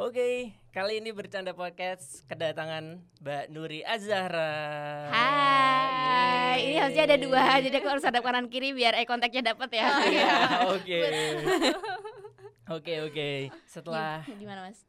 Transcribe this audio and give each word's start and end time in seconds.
Oke, 0.00 0.56
kali 0.72 0.96
ini 0.96 1.12
bercanda 1.12 1.52
podcast 1.52 2.24
kedatangan 2.24 3.04
Mbak 3.20 3.52
Nuri 3.52 3.84
Azahra. 3.84 5.12
Hai, 5.12 6.56
ini 6.64 6.80
harusnya 6.80 7.04
ada 7.04 7.18
dua, 7.20 7.60
jadi 7.60 7.76
aku 7.76 7.84
harus 7.84 8.00
hadap 8.00 8.24
kanan 8.24 8.48
kiri 8.48 8.72
biar 8.72 8.96
eye 8.96 9.04
contactnya 9.04 9.52
dapat 9.52 9.68
ya. 9.76 9.92
Oh, 9.92 10.00
iya, 10.08 10.32
Oke. 10.74 11.00
Oke, 12.70 12.94
oke. 13.02 13.28
Setelah 13.68 14.24
Gim- 14.24 14.40
Gimana 14.40 14.72
mas? 14.72 14.80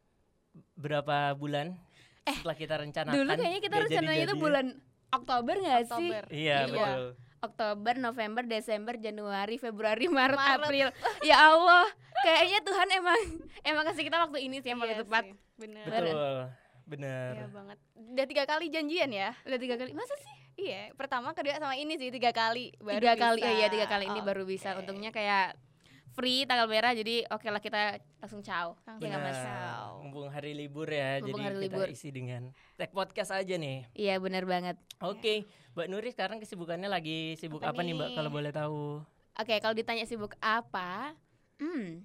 berapa 0.79 1.35
bulan 1.35 1.75
setelah 2.23 2.55
kita 2.55 2.79
rencanakan 2.79 3.11
Dulu 3.13 3.31
kayaknya 3.35 3.59
kita 3.59 3.75
rencananya 3.83 4.23
itu 4.23 4.35
bulan 4.39 4.65
Oktober 5.11 5.55
nggak 5.59 5.81
sih? 5.81 6.07
Oktober. 6.07 6.23
Iya, 6.31 6.39
Iya. 6.55 6.71
betul. 6.71 7.03
Oktober, 7.41 7.97
November, 7.97 8.45
Desember, 8.45 8.93
Januari, 9.01 9.57
Februari, 9.57 10.05
Maret, 10.05 10.37
Maret. 10.37 10.61
April. 10.61 10.87
Ya 11.25 11.41
Allah, 11.41 11.89
kayaknya 12.21 12.61
Tuhan 12.61 12.87
emang 12.93 13.21
emang 13.65 13.83
kasih 13.89 14.05
kita 14.05 14.21
waktu 14.21 14.45
ini 14.45 14.61
sih 14.61 14.69
yang 14.69 14.77
paling 14.77 14.93
Iya 14.93 15.01
tepat. 15.01 15.23
sih, 15.25 15.33
Bener. 15.57 15.85
Betul. 15.89 16.37
Benar. 16.85 17.31
Iya 17.33 17.47
banget. 17.49 17.77
Udah 17.97 18.25
tiga 18.29 18.43
kali 18.45 18.65
janjian 18.69 19.09
ya? 19.09 19.33
Udah 19.41 19.57
tiga 19.57 19.73
kali, 19.73 19.89
masa 19.97 20.13
sih? 20.21 20.35
Iya. 20.69 20.93
Pertama, 20.93 21.33
kedua 21.33 21.57
sama 21.57 21.73
ini 21.73 21.97
sih 21.97 22.13
tiga 22.13 22.29
kali. 22.29 22.77
Baru 22.77 23.01
tiga 23.01 23.17
kali, 23.17 23.41
bisa. 23.41 23.49
oh 23.49 23.53
iya 23.57 23.67
tiga 23.73 23.87
kali 23.89 24.05
ini 24.05 24.19
baru 24.21 24.43
bisa. 24.45 24.77
Untungnya 24.77 25.09
kayak 25.09 25.57
free 26.11 26.43
tanggal 26.43 26.65
merah, 26.65 26.91
jadi 26.91 27.23
oke 27.25 27.43
lah 27.45 27.57
kita 27.57 27.81
langsung 28.17 28.39
ciao. 28.39 28.75
Langsung 28.81 29.03
Iya 29.03 29.15
nggak, 29.15 29.23
Mas? 29.25 29.39
ciao. 29.39 29.87
Mumpung 30.01 30.27
hari 30.27 30.51
libur 30.51 30.85
ya, 30.85 31.17
Mumpung 31.17 31.27
jadi 31.29 31.41
hari 31.41 31.55
kita 31.61 31.75
libur. 31.77 31.87
isi 31.89 32.09
dengan 32.09 32.41
tag 32.75 32.91
podcast 32.91 33.31
aja 33.31 33.55
nih. 33.55 33.87
Iya 33.93 34.15
benar 34.17 34.43
banget. 34.43 34.75
Oke, 34.99 35.43
Mbak 35.71 35.87
Nuri 35.87 36.09
sekarang 36.09 36.37
kesibukannya 36.37 36.87
lagi 36.87 37.35
sibuk 37.35 37.59
Apa 37.59 37.71
apa, 37.71 37.81
nih 37.81 37.93
Mbak 37.93 38.07
nih? 38.07 38.15
kalau 38.15 38.29
boleh 38.29 38.51
tahu? 38.51 38.81
Oke, 39.33 39.55
kalau 39.57 39.71
ditanya 39.71 40.03
sibuk 40.03 40.35
apa? 40.37 41.15
Hmm. 41.55 42.03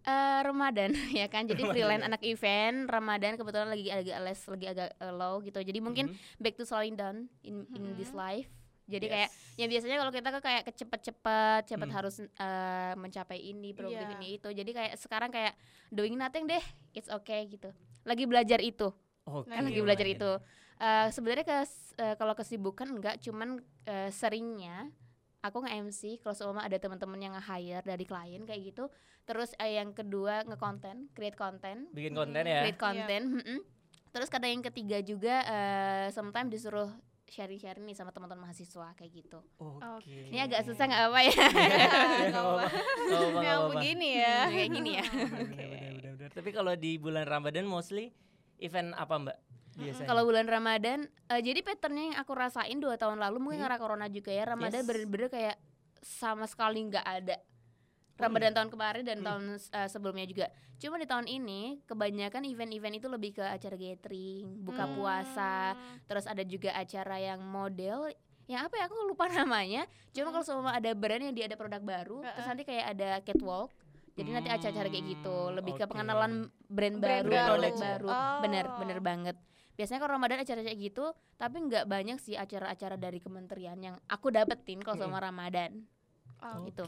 eh, 0.00 0.40
Ramadan 0.40 0.90
ya 1.14 1.26
kan. 1.26 1.44
Jadi 1.44 1.60
Ramadan 1.60 1.74
freelance 1.74 2.04
anak 2.06 2.22
event, 2.22 2.78
Ramadan 2.86 3.36
kebetulan 3.36 3.68
lagi 3.68 3.86
agak 3.88 4.18
les, 4.18 4.40
lagi 4.42 4.66
agak 4.66 4.88
eh, 4.94 5.12
low 5.12 5.38
gitu. 5.40 5.60
Jadi 5.60 5.78
mungkin 5.78 6.08
Mhm. 6.08 6.40
back 6.40 6.54
to 6.54 6.64
slowing 6.64 6.96
down 6.96 7.28
in 7.42 7.68
in 7.70 7.92
this 7.94 8.08
Mhm. 8.08 8.16
life. 8.16 8.48
Jadi 8.88 9.06
Yes. 9.06 9.12
kayak 9.12 9.30
yang 9.54 9.68
biasanya 9.68 9.96
kalau 10.00 10.12
kita 10.12 10.28
ke 10.32 10.40
kayak 10.40 10.62
kecepet-cepet, 10.64 11.60
cepet 11.68 11.88
Hmm. 11.88 11.96
harus 11.96 12.16
eh, 12.18 12.92
mencapai 12.96 13.38
ini, 13.38 13.76
produktif 13.76 14.08
Iya. 14.08 14.16
ini 14.16 14.28
itu. 14.34 14.48
Jadi 14.48 14.70
kayak 14.72 14.92
sekarang 14.96 15.28
kayak 15.28 15.52
doing 15.88 16.16
nothing 16.16 16.48
deh, 16.48 16.64
it's 16.90 17.06
okay 17.08 17.44
gitu. 17.46 17.68
Lagi 18.02 18.24
belajar 18.24 18.58
itu 18.58 18.88
Oke. 19.22 19.46
kan 19.46 19.62
lagi 19.62 19.80
belajar 19.84 20.08
itu 20.08 20.32
Eh, 20.78 21.10
sebenarnya 21.10 21.42
ke 21.42 21.56
eh, 21.98 22.14
kalau 22.14 22.38
kesibukan 22.38 22.86
enggak 22.86 23.18
cuman 23.18 23.58
eh, 23.82 24.14
seringnya 24.14 24.86
aku 25.42 25.66
nge 25.66 25.70
MC 25.82 26.00
kalau 26.22 26.38
seumpama 26.38 26.62
ada 26.62 26.78
teman-teman 26.78 27.18
yang 27.18 27.34
nge-hire 27.34 27.82
dari 27.82 28.06
klien 28.06 28.46
kayak 28.46 28.62
gitu 28.62 28.86
terus 29.26 29.58
eh, 29.58 29.74
yang 29.74 29.90
kedua 29.90 30.46
nge-content 30.46 31.10
create 31.18 31.34
content 31.34 31.90
Bikin 31.90 32.14
konten 32.14 32.46
ya. 32.46 32.62
create 32.62 32.78
content 32.78 33.26
mm-mm. 33.26 33.58
terus 34.14 34.30
kadang 34.30 34.54
yang 34.54 34.62
ketiga 34.62 35.02
juga 35.02 35.42
eh, 35.50 36.06
sometimes 36.14 36.54
disuruh 36.54 36.94
sharing-sharing 37.28 37.84
nih 37.84 37.92
sama 37.92 38.08
teman-teman 38.08 38.42
mahasiswa 38.42 38.92
kayak 38.92 39.12
gitu 39.14 39.38
Oke. 39.60 40.28
ini 40.28 40.38
agak 40.38 40.64
susah 40.64 40.84
nggak 40.84 41.02
apa 41.06 41.20
ya 41.20 41.30
Iya, 41.30 41.48
nggak 42.26 42.28
Nggak 42.28 42.42
apa-apa. 42.42 43.40
Yang 43.40 43.60
begini 43.70 44.08
ya. 44.14 44.36
Kayak 44.48 44.68
gini 44.70 44.90
ya 44.92 45.04
Benar, 45.04 45.44
benar, 45.46 45.68
benar, 45.92 46.12
benar. 46.14 46.30
Tapi 46.32 46.50
kalau 46.50 46.72
di 46.74 46.92
bulan 46.96 47.24
Ramadan 47.24 47.64
mostly 47.64 48.12
event 48.58 48.92
apa 48.92 49.14
Mbak? 49.16 49.38
Biasanya. 49.78 50.08
Kalau 50.08 50.22
bulan 50.24 50.46
Ramadan, 50.46 50.98
eh, 51.06 51.40
jadi 51.40 51.62
patternnya 51.62 52.04
yang 52.10 52.18
aku 52.18 52.32
rasain 52.34 52.78
dua 52.78 52.98
tahun 52.98 53.16
lalu 53.16 53.38
mungkin 53.38 53.62
Hmm. 53.62 53.66
karena 53.68 53.78
corona 53.78 54.06
juga 54.08 54.30
ya. 54.30 54.42
Ramadan 54.44 54.82
Yes. 54.82 54.88
bener-bener 54.88 55.28
kayak 55.28 55.56
sama 56.00 56.44
sekali 56.44 56.82
nggak 56.84 57.06
ada. 57.06 57.36
Ramadan 58.18 58.50
tahun 58.52 58.68
kemarin 58.68 59.02
dan 59.02 59.18
Hmm. 59.18 59.26
tahun 59.26 59.42
eh, 59.56 59.88
sebelumnya 59.88 60.26
juga. 60.26 60.46
Cuma 60.76 60.94
di 60.94 61.06
tahun 61.06 61.26
ini 61.26 61.82
kebanyakan 61.86 62.42
event-event 62.44 62.94
itu 62.96 63.06
lebih 63.06 63.30
ke 63.32 63.42
acara 63.42 63.74
gathering, 63.74 64.62
buka 64.62 64.84
Hmm. 64.84 64.94
puasa, 64.94 65.78
terus 66.04 66.26
ada 66.26 66.42
juga 66.42 66.70
acara 66.72 67.16
yang 67.16 67.40
model 67.40 68.10
yang 68.46 68.64
apa 68.64 68.74
ya 68.74 68.84
aku 68.86 68.96
lupa 69.04 69.28
namanya. 69.46 69.84
Cuma 70.10 70.28
Hmm. 70.28 70.34
kalau 70.34 70.44
semua 70.44 70.72
ada 70.72 70.90
brand 70.92 71.20
yang 71.20 71.32
dia 71.32 71.46
ada 71.46 71.54
produk 71.54 71.78
baru, 71.78 72.18
terus 72.20 72.34
Heeh. 72.34 72.48
nanti 72.48 72.62
kayak 72.64 72.86
ada 72.92 73.08
catwalk. 73.20 73.70
Jadi 74.12 74.34
nanti 74.34 74.50
acara-acara 74.50 74.88
kayak 74.88 75.06
gitu, 75.08 75.36
Hmm, 75.46 75.54
lebih 75.54 75.72
ke 75.74 75.84
oke. 75.86 75.94
pengenalan 75.94 76.32
brand, 76.66 76.96
Brand 76.98 77.22
baru, 77.22 77.30
baru. 77.30 77.46
produk 77.54 77.74
baru. 77.78 78.08
Oh. 78.08 78.38
Bener, 78.42 78.64
bener 78.74 78.98
banget. 78.98 79.36
Biasanya 79.78 80.02
kalau 80.02 80.18
Ramadan 80.18 80.42
acara 80.42 80.60
kayak 80.60 80.74
gitu, 80.80 81.04
tapi 81.38 81.56
nggak 81.62 81.86
banyak 81.86 82.18
sih 82.18 82.34
acara-acara 82.34 82.98
dari 82.98 83.22
kementerian 83.22 83.78
yang 83.78 83.94
aku 84.10 84.34
dapetin 84.34 84.82
kalau 84.82 84.98
sama 84.98 85.22
Ramadan. 85.22 85.86
Oke. 86.38 86.70
Gitu. 86.70 86.82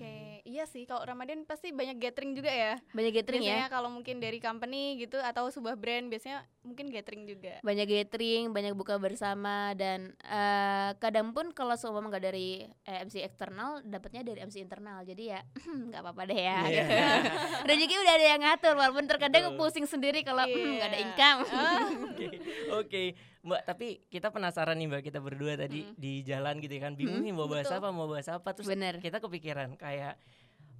Iya 0.46 0.64
sih, 0.64 0.82
kalau 0.84 1.02
Ramadan 1.02 1.42
pasti 1.42 1.70
banyak 1.70 1.98
gathering 1.98 2.32
juga 2.32 2.48
ya. 2.48 2.74
Banyak 2.90 3.12
gathering 3.12 3.40
ya. 3.40 3.46
biasanya 3.56 3.68
kalau 3.68 3.88
mungkin 3.88 4.16
dari 4.16 4.38
company 4.38 4.82
gitu 4.96 5.16
atau 5.16 5.46
sebuah 5.46 5.74
brand 5.74 6.06
biasanya 6.06 6.42
mungkin 6.60 6.88
gathering 6.88 7.24
juga. 7.24 7.58
banyak 7.60 7.86
gathering, 7.86 8.44
banyak 8.50 8.72
buka 8.72 8.96
bersama 8.96 9.72
dan 9.74 10.12
eh, 10.20 10.90
kadang 10.96 11.30
pun 11.30 11.50
kalau 11.50 11.74
seumpama 11.74 12.08
nggak 12.08 12.24
dari 12.24 12.48
eh, 12.84 12.98
MC 13.00 13.20
eksternal, 13.20 13.82
dapatnya 13.82 14.22
dari 14.24 14.38
MC 14.40 14.58
internal. 14.58 15.02
Jadi 15.02 15.24
ya 15.28 15.40
nggak 15.88 16.00
apa-apa 16.00 16.22
deh 16.24 16.40
ya. 16.40 16.58
Gitu. 16.62 16.94
Rezeki 17.68 17.94
udah 17.96 18.14
ada 18.14 18.26
yang 18.28 18.40
ngatur, 18.40 18.74
walaupun 18.74 19.04
terkadang 19.06 19.44
Betul. 19.50 19.58
pusing 19.60 19.86
sendiri 19.86 20.22
kalau 20.22 20.42
"Hmm, 20.42 20.78
nggak 20.78 20.88
ada 20.88 20.96
Iya. 20.96 21.06
income. 21.06 21.40
Oke, 22.10 22.26
oke, 22.70 23.02
Mbak. 23.40 23.60
Tapi 23.64 23.86
kita 24.06 24.28
penasaran 24.28 24.76
nih 24.76 24.86
Mbak, 24.86 25.02
kita 25.02 25.18
berdua 25.18 25.56
tadi 25.56 25.82
Mm. 25.82 25.94
di 25.96 26.12
jalan 26.20 26.54
gitu 26.60 26.76
kan, 26.76 26.92
bingung 26.92 27.24
Mm, 27.24 27.26
nih 27.26 27.34
mau 27.34 27.48
bahas 27.48 27.64
betul. 27.64 27.78
apa, 27.80 27.88
mau 27.88 28.06
bahas 28.06 28.28
apa. 28.28 28.48
Terus 28.52 28.68
Bener. 28.68 29.00
kita 29.00 29.16
kepikiran 29.18 29.74
kayak 29.74 30.20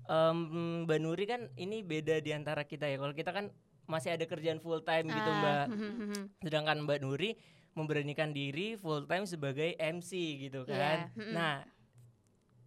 em, 0.04 0.36
Mbak 0.84 0.98
Nuri 1.00 1.24
kan 1.24 1.48
ini 1.54 1.80
beda 1.80 2.18
di 2.18 2.30
antara 2.30 2.62
kita 2.62 2.84
ya. 2.84 2.96
Kalau 2.96 3.14
kita 3.14 3.30
kan 3.30 3.48
masih 3.86 4.12
ada 4.12 4.22
kerjaan 4.22 4.58
full 4.58 4.82
time 4.82 5.06
gitu 5.06 5.30
Ah, 5.30 5.38
Mbak. 5.38 5.64
hmm, 5.66 5.78
hmm, 5.80 6.06
hmm. 6.06 6.24
Sedangkan 6.42 6.78
Mbak 6.84 6.98
Nuri 7.00 7.30
memberanikan 7.72 8.30
diri 8.30 8.74
full 8.74 9.06
time 9.06 9.24
sebagai 9.24 9.72
MC 9.74 10.10
gitu 10.40 10.66
Iya, 10.66 10.74
kan. 10.74 10.98
mm-mm. 11.14 11.32
Nah, 11.32 11.54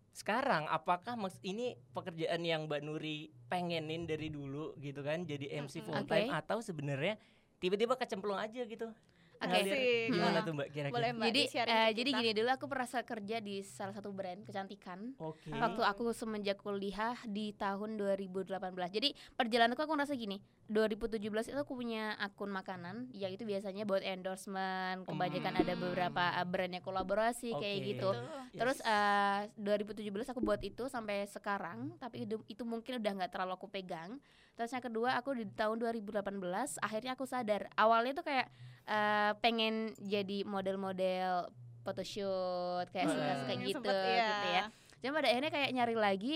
sekarang 0.10 0.70
apakah 0.70 1.14
ini 1.42 1.74
pekerjaan 1.92 2.42
yang 2.42 2.66
Mbak 2.66 2.82
Nuri 2.82 3.18
pengenin 3.46 4.06
dari 4.06 4.30
dulu 4.30 4.78
gitu 4.78 5.02
kan 5.02 5.22
jadi 5.24 5.58
MC 5.60 5.82
full 5.82 6.06
time 6.06 6.30
atau 6.30 6.62
sebenarnya 6.62 7.18
tiba-tiba 7.58 7.94
kecemplung 7.94 8.38
aja 8.38 8.62
gitu? 8.64 8.94
Oke. 9.44 9.60
Asik. 9.60 9.80
Gimana 10.10 10.38
Hmm. 10.40 10.46
tuh 10.46 10.54
Mbak 10.54 10.68
kira-kira? 10.72 10.96
Boleh 10.96 11.10
Mbak 11.12 11.26
Jadi 11.28 11.42
eh, 11.44 11.66
ke 11.66 11.94
jadi 11.94 12.10
gini 12.14 12.32
dulu 12.34 12.50
aku 12.50 12.66
pernah 12.66 12.88
kerja 12.90 13.38
di 13.38 13.56
salah 13.62 13.94
satu 13.94 14.10
brand 14.10 14.40
kecantikan. 14.44 15.00
Oke. 15.20 15.50
waktu 15.52 15.82
aku 15.82 16.04
semenjak 16.12 16.58
kuliah 16.58 17.16
di 17.26 17.52
tahun 17.54 17.96
2018 17.96 18.50
jadi 18.90 19.10
perjalananku 19.36 19.80
aku 19.80 19.94
ngerasa 19.94 20.16
gini 20.16 20.40
2017 20.68 21.20
itu 21.52 21.60
aku 21.60 21.74
punya 21.76 22.16
akun 22.18 22.50
makanan 22.50 23.12
yang 23.12 23.30
itu 23.30 23.44
biasanya 23.44 23.84
buat 23.84 24.02
endorsement 24.02 25.04
kebanyakan 25.04 25.60
ada 25.60 25.74
beberapa 25.76 26.24
uh, 26.34 26.46
brandnya 26.46 26.80
kolaborasi 26.80 27.52
kayak 27.54 27.78
Oke. 27.80 27.88
gitu. 27.94 28.10
Yes. 28.54 28.60
terus 28.60 28.78
uh, 28.82 29.46
2017 29.58 30.04
aku 30.32 30.42
buat 30.42 30.62
itu 30.62 30.88
sampai 30.88 31.28
sekarang 31.28 31.96
tapi 31.98 32.24
itu, 32.24 32.40
itu 32.48 32.64
mungkin 32.64 32.98
udah 32.98 33.12
nggak 33.20 33.32
terlalu 33.32 33.54
aku 33.54 33.68
pegang 33.68 34.18
terus 34.54 34.70
yang 34.70 34.86
kedua 34.86 35.18
aku 35.18 35.34
di 35.34 35.46
tahun 35.50 35.82
2018 35.82 36.24
akhirnya 36.78 37.12
aku 37.18 37.26
sadar. 37.26 37.68
Awalnya 37.74 38.22
tuh 38.22 38.26
kayak 38.26 38.48
uh, 38.86 39.32
pengen 39.42 39.92
jadi 39.98 40.46
model-model 40.46 41.50
photoshoot 41.84 42.88
kayak 42.96 43.12
Hmm, 43.12 43.16
suka-suka 43.18 43.54
gitu 43.60 43.78
sempet, 43.82 43.94
iya. 44.08 44.28
gitu 44.30 44.48
ya. 44.50 44.64
Cuma 45.04 45.20
pada 45.20 45.28
akhirnya 45.34 45.52
kayak 45.52 45.70
nyari 45.76 45.96
lagi 46.00 46.36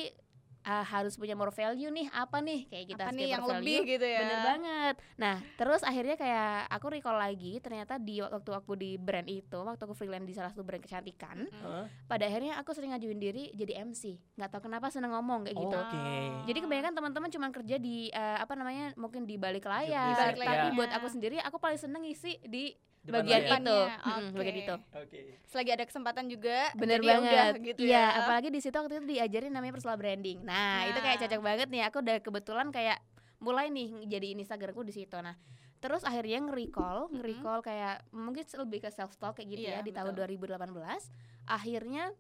ah, 0.68 0.84
harus 0.84 1.16
punya 1.16 1.32
more 1.32 1.50
value 1.50 1.88
nih 1.88 2.12
apa 2.12 2.38
nih 2.38 2.68
kayak 2.68 2.86
kita 2.88 3.00
Apa 3.00 3.08
harus 3.08 3.18
nih 3.18 3.28
yang 3.30 3.46
lebih 3.46 3.56
value. 3.78 3.88
gitu 3.88 4.06
ya? 4.06 4.20
Bener 4.20 4.40
banget. 4.46 4.96
Nah 5.16 5.36
terus 5.56 5.82
akhirnya 5.82 6.16
kayak 6.16 6.52
aku 6.68 6.86
recall 6.90 7.16
lagi 7.16 7.54
ternyata 7.58 7.96
di 7.98 8.20
waktu 8.20 8.52
aku 8.52 8.76
di 8.76 8.92
brand 8.96 9.26
itu 9.26 9.56
waktu 9.58 9.80
aku 9.80 9.94
freelance 9.94 10.26
di 10.26 10.34
salah 10.34 10.52
satu 10.52 10.62
brand 10.62 10.80
kecantikan 10.80 11.40
Mm. 11.40 11.62
Hah? 11.62 11.86
pada 12.06 12.26
akhirnya 12.26 12.58
aku 12.58 12.72
sering 12.72 12.92
ngajuin 12.92 13.16
diri 13.16 13.44
jadi 13.52 13.80
MC 13.82 14.04
nggak 14.36 14.50
tahu 14.50 14.62
kenapa 14.64 14.90
seneng 14.90 15.14
ngomong 15.14 15.46
kayak 15.46 15.56
gitu. 15.56 15.78
Oke. 15.78 16.08
Jadi 16.46 16.60
kebanyakan 16.60 16.94
teman-teman 16.94 17.30
cuma 17.30 17.48
kerja 17.50 17.76
di 17.78 18.10
eh, 18.10 18.38
apa 18.38 18.54
namanya 18.54 18.92
mungkin 18.94 19.24
di 19.24 19.38
balik 19.38 19.64
Di 19.64 19.72
layar, 19.88 20.34
balik 20.34 20.36
tapi 20.38 20.44
layarnya. 20.44 20.76
buat 20.76 20.92
aku 20.92 21.08
sendiri 21.08 21.38
aku 21.40 21.58
paling 21.58 21.78
seneng 21.78 22.02
ngisi 22.02 22.42
di 22.44 22.76
Depan 23.08 23.18
bagian 23.18 23.40
layar. 23.40 23.48
itu, 23.58 23.78
Depannya, 23.80 23.96
Mm-mm, 24.20 24.36
bagian 24.36 24.58
itu. 24.58 24.76
Oke. 24.94 25.20
Selagi 25.46 25.72
ada 25.72 25.86
kesempatan 25.86 26.26
juga 26.28 26.58
Bener 26.74 27.00
jadi 27.00 27.08
ya 27.08 27.16
udah 27.16 27.32
banget. 27.48 27.54
gitu 27.66 27.80
Iya, 27.82 27.96
ya. 27.96 28.06
apalagi 28.20 28.48
di 28.50 28.60
situ 28.60 28.76
waktu 28.76 28.94
itu 28.94 29.06
diajarin 29.08 29.50
namanya 29.50 29.74
personal 29.74 29.96
branding. 29.96 30.38
Nah, 30.42 30.86
itu 30.86 31.00
kayak 31.00 31.16
Nah. 31.16 31.24
cocok 31.24 31.42
banget 31.42 31.68
nih. 31.70 31.82
Aku 31.86 31.98
udah 32.00 32.18
kebetulan 32.20 32.68
kayak 32.70 33.00
mulai 33.38 33.70
nih 33.70 33.88
jadi 34.06 34.28
Instagramku 34.34 34.82
di 34.82 34.92
situ. 34.92 35.16
Nah, 35.16 35.40
terus 35.78 36.02
akhirnya 36.02 36.44
nge-recall, 36.44 37.08
nge-recall 37.10 37.60
kayak 37.62 37.96
mungkin 38.12 38.44
lebih 38.44 38.80
ke 38.82 38.90
self 38.90 39.16
talk 39.16 39.36
kayak 39.36 39.50
gitu 39.52 39.64
Iya, 39.64 39.74
ya 39.74 39.80
di 39.82 39.92
tahun 39.92 40.12
betul. 40.12 40.28
2018. 40.28 41.08
Akhirnya 41.46 42.12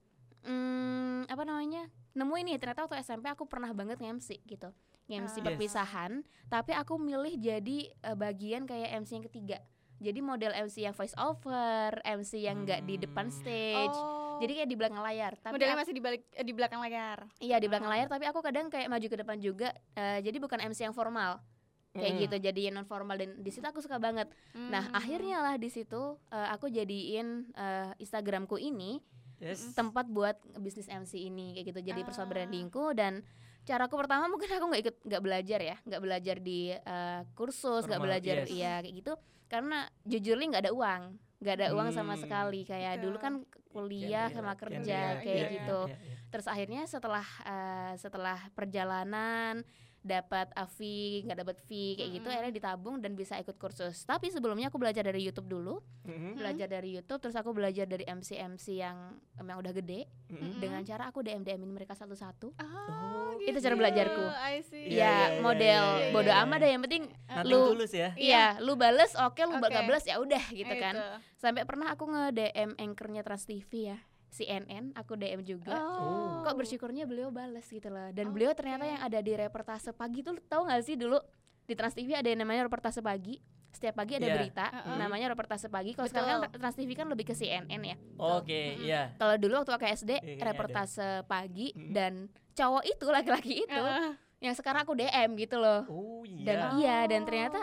hmm, 0.41 1.27
apa 1.27 1.43
namanya? 1.43 1.83
Nemuin 2.13 2.45
nih 2.47 2.57
ternyata 2.57 2.81
waktu 2.83 2.97
SMP 2.97 3.27
aku 3.27 3.45
pernah 3.45 3.69
banget 3.71 3.99
nge-MC 3.99 4.41
gitu. 4.43 4.69
Nge-MC 5.05 5.35
Ah. 5.35 5.45
perpisahan, 5.45 6.11
tapi 6.47 6.71
aku 6.71 6.97
milih 6.97 7.35
jadi 7.35 7.77
eh, 7.91 8.15
bagian 8.15 8.63
kayak 8.63 8.89
MC 8.97 9.09
yang 9.13 9.25
ketiga. 9.25 9.57
Jadi 9.97 10.19
model 10.19 10.53
MC 10.53 10.81
yang 10.81 10.93
voice 10.93 11.17
over, 11.17 11.89
MC 11.99 12.37
yang 12.39 12.61
enggak 12.61 12.81
di 12.83 12.95
depan 12.95 13.27
Hmm. 13.27 13.35
stage. 13.35 13.97
Oh. 13.97 14.37
Jadi 14.37 14.51
kayak 14.53 14.69
di 14.69 14.77
belakang 14.77 15.01
layar. 15.01 15.33
Tapi 15.35 15.51
modelnya 15.51 15.73
aku- 15.73 15.81
masih 15.81 15.93
di 15.93 16.03
balik 16.03 16.21
eh, 16.31 16.45
di 16.45 16.53
belakang 16.53 16.79
layar. 16.79 17.17
Iya 17.37 17.57
di 17.57 17.67
belakang 17.67 17.89
Ah. 17.89 17.93
layar 17.97 18.07
tapi 18.07 18.25
aku 18.25 18.39
kadang 18.39 18.67
kayak 18.67 18.87
maju 18.87 19.03
ke 19.03 19.17
depan 19.17 19.37
juga 19.37 19.67
eh, 19.93 20.21
jadi 20.21 20.37
bukan 20.37 20.59
MC 20.63 20.83
yang 20.83 20.93
formal 20.93 21.41
kayak 21.89 22.13
gitu 22.21 22.35
jadiin 22.39 22.71
non 22.71 22.85
formal 22.85 23.17
dan 23.17 23.33
di 23.35 23.49
situ 23.49 23.65
aku 23.65 23.81
suka 23.81 23.97
banget 23.97 24.29
nah 24.53 24.85
Hmm. 24.85 24.93
akhirnya 24.93 25.41
lah 25.41 25.57
di 25.57 25.65
situ 25.65 25.97
eh, 26.27 26.47
aku 26.47 26.69
jadiin 26.69 27.49
eh, 27.51 27.89
Instagramku 27.97 28.55
ini 28.55 29.01
Yes. 29.37 29.73
tempat 29.73 30.05
buat 30.07 30.33
bisnis 30.55 30.85
MC 30.85 31.17
ini 31.19 31.53
kayak 31.53 31.65
gitu 31.67 31.79
jadi 31.83 32.01
personal 32.01 32.25
Ah. 32.25 32.31
brandingku 32.31 32.93
dan 32.93 33.25
caraku 33.63 33.97
pertama 33.97 34.25
mungkin 34.25 34.45
aku 34.47 34.65
nggak 34.67 34.81
ikut 34.83 34.95
nggak 35.03 35.23
belajar 35.23 35.59
ya 35.59 35.75
nggak 35.83 36.01
belajar 36.03 36.35
di 36.37 36.69
eh, 36.69 37.21
kursus 37.33 37.81
nggak 37.83 37.97
belajar 37.99 38.35
yes. 38.39 38.49
ya 38.51 38.73
kayak 38.77 38.93
gitu 38.95 39.13
karena 39.47 39.87
jujur 40.03 40.35
li 40.35 40.45
nggak 40.47 40.63
ada 40.67 40.73
uang 40.75 41.03
nggak 41.37 41.55
ada 41.55 41.67
uang 41.73 41.89
sama 41.91 42.13
Hmm. 42.15 42.21
sekali 42.23 42.61
kayak 42.63 42.97
Betul. 42.97 43.03
dulu 43.07 43.17
kan 43.19 43.33
kuliah 43.67 44.25
Kian 44.27 44.35
sama 44.35 44.53
Ria, 44.53 44.59
kerja 44.59 44.99
Ria, 45.13 45.21
kayak 45.21 45.37
iya, 45.37 45.53
gitu 45.53 45.79
iya, 45.85 45.97
iya. 46.01 46.15
terus 46.33 46.47
akhirnya 46.49 46.81
setelah 46.85 47.27
eh, 47.45 47.93
setelah 47.95 48.37
perjalanan 48.51 49.61
dapat 50.09 50.47
a 50.51 50.65
fee 50.65 51.21
nggak 51.21 51.37
dapat 51.37 51.57
fee 51.61 51.93
kayak 51.93 52.09
gitu 52.11 52.23
Mm-mm. 52.23 52.33
akhirnya 52.33 52.53
ditabung 52.53 52.95
dan 52.97 53.13
bisa 53.13 53.35
ikut 53.35 53.55
kursus 53.55 54.01
tapi 54.01 54.27
sebelumnya 54.27 54.67
aku 54.67 54.77
belajar 54.77 55.03
dari 55.03 55.21
YouTube 55.21 55.45
dulu 55.45 55.83
Mhm, 56.01 56.39
belajar 56.39 56.65
dari 56.65 56.89
YouTube 56.93 57.19
terus 57.19 57.35
aku 57.35 57.51
belajar 57.51 57.83
dari 57.83 58.01
MC 58.01 58.39
MC 58.39 58.79
yang 58.79 59.11
yang 59.37 59.53
udah 59.53 59.69
gede. 59.71 60.07
Mm. 60.27 60.57
dengan 60.57 60.81
cara 60.81 61.03
aku 61.05 61.19
DM 61.19 61.39
DMin 61.41 61.67
mereka 61.69 61.93
satu-satu 61.93 62.51
Oh, 62.53 62.87
Oh, 62.87 63.31
itu 63.37 63.55
cara 63.57 63.69
gitu. 63.69 63.79
belajarku. 63.79 64.23
I 64.41 64.55
see. 64.61 64.87
Iya, 64.89 64.97
ya 64.97 65.11
iya, 65.29 65.39
model 65.39 65.83
iya, 65.85 65.99
iya, 66.01 66.11
bodo 66.11 66.27
iya. 66.29 66.41
amat 66.41 66.57
deh 66.57 66.69
yang 66.69 66.81
penting 66.81 67.03
Nothing 67.27 67.47
lu- 67.49 67.69
tulus 67.73 67.91
ya. 67.91 68.09
iya 68.15 68.45
lu 68.57 68.73
bales 68.73 69.11
oke 69.13 69.41
lu 69.41 69.55
Oke. 69.57 69.67
gak 69.67 69.83
bales 69.83 70.05
ya 70.05 70.15
udah 70.17 70.43
gitu 70.49 70.67
Eh, 70.69 70.79
kan 70.79 70.93
itu. 70.93 71.05
sampai 71.37 71.63
pernah 71.63 71.87
aku 71.89 72.03
nge 72.05 72.23
DM 72.33 72.71
anchornya 72.77 73.21
Trans 73.21 73.43
TV 73.43 73.67
ya 73.85 73.97
CNN 74.29 74.91
aku 74.93 75.13
DM 75.13 75.41
juga 75.41 75.73
Oh. 75.73 76.41
kok 76.41 76.53
bersyukurnya 76.53 77.03
beliau 77.03 77.29
bales 77.29 77.65
gitu 77.65 77.87
loh 77.87 78.09
dan 78.09 78.29
beliau 78.29 78.51
ternyata 78.51 78.83
yang 78.83 78.99
ada 78.99 79.17
di 79.17 79.33
reportase 79.33 79.91
pagi 79.91 80.19
tuh 80.19 80.35
tahu 80.43 80.65
nggak 80.65 80.81
sih 80.81 80.93
dulu 80.93 81.17
di 81.63 81.73
Trans 81.73 81.91
TV 81.91 82.13
ada 82.13 82.25
yang 82.25 82.39
namanya 82.39 82.63
reportase 82.63 82.99
pagi 82.99 83.39
setiap 83.69 83.93
pagi 83.95 84.15
ada 84.15 84.25
Iya. 84.25 84.35
berita 84.35 84.65
Heeh. 84.65 84.95
namanya 84.97 85.27
reportase 85.29 85.67
pagi 85.67 85.91
kalau 85.91 86.07
sekarang 86.07 86.27
kan 86.41 86.51
Trans 86.51 86.75
TV 86.75 86.91
kan 86.91 87.05
lebih 87.05 87.23
ke 87.23 87.33
CNN 87.33 87.67
ya 87.77 87.95
Oke, 88.17 88.73
Mm-mm. 88.73 88.83
iya. 88.83 89.11
kalau 89.15 89.35
dulu 89.35 89.53
waktu 89.57 89.71
aku 89.71 89.85
SD 89.85 90.11
Iya, 90.11 90.19
kayaknya 90.19 90.39
ada. 90.39 90.49
reportase 90.49 91.07
pagi 91.25 91.67
Mm. 91.71 91.91
dan 91.91 92.13
cowok 92.53 92.83
itu 92.85 93.05
laki-laki 93.07 93.53
itu 93.61 93.69
Heeh. 93.69 94.11
yang 94.39 94.53
sekarang 94.53 94.81
aku 94.81 94.93
DM 94.93 95.29
gitu 95.35 95.57
loh 95.57 95.83
Oh 95.85 96.23
iya. 96.23 96.43
dan 96.43 96.57
iya 96.75 96.97
dan 97.05 97.21
ternyata 97.23 97.61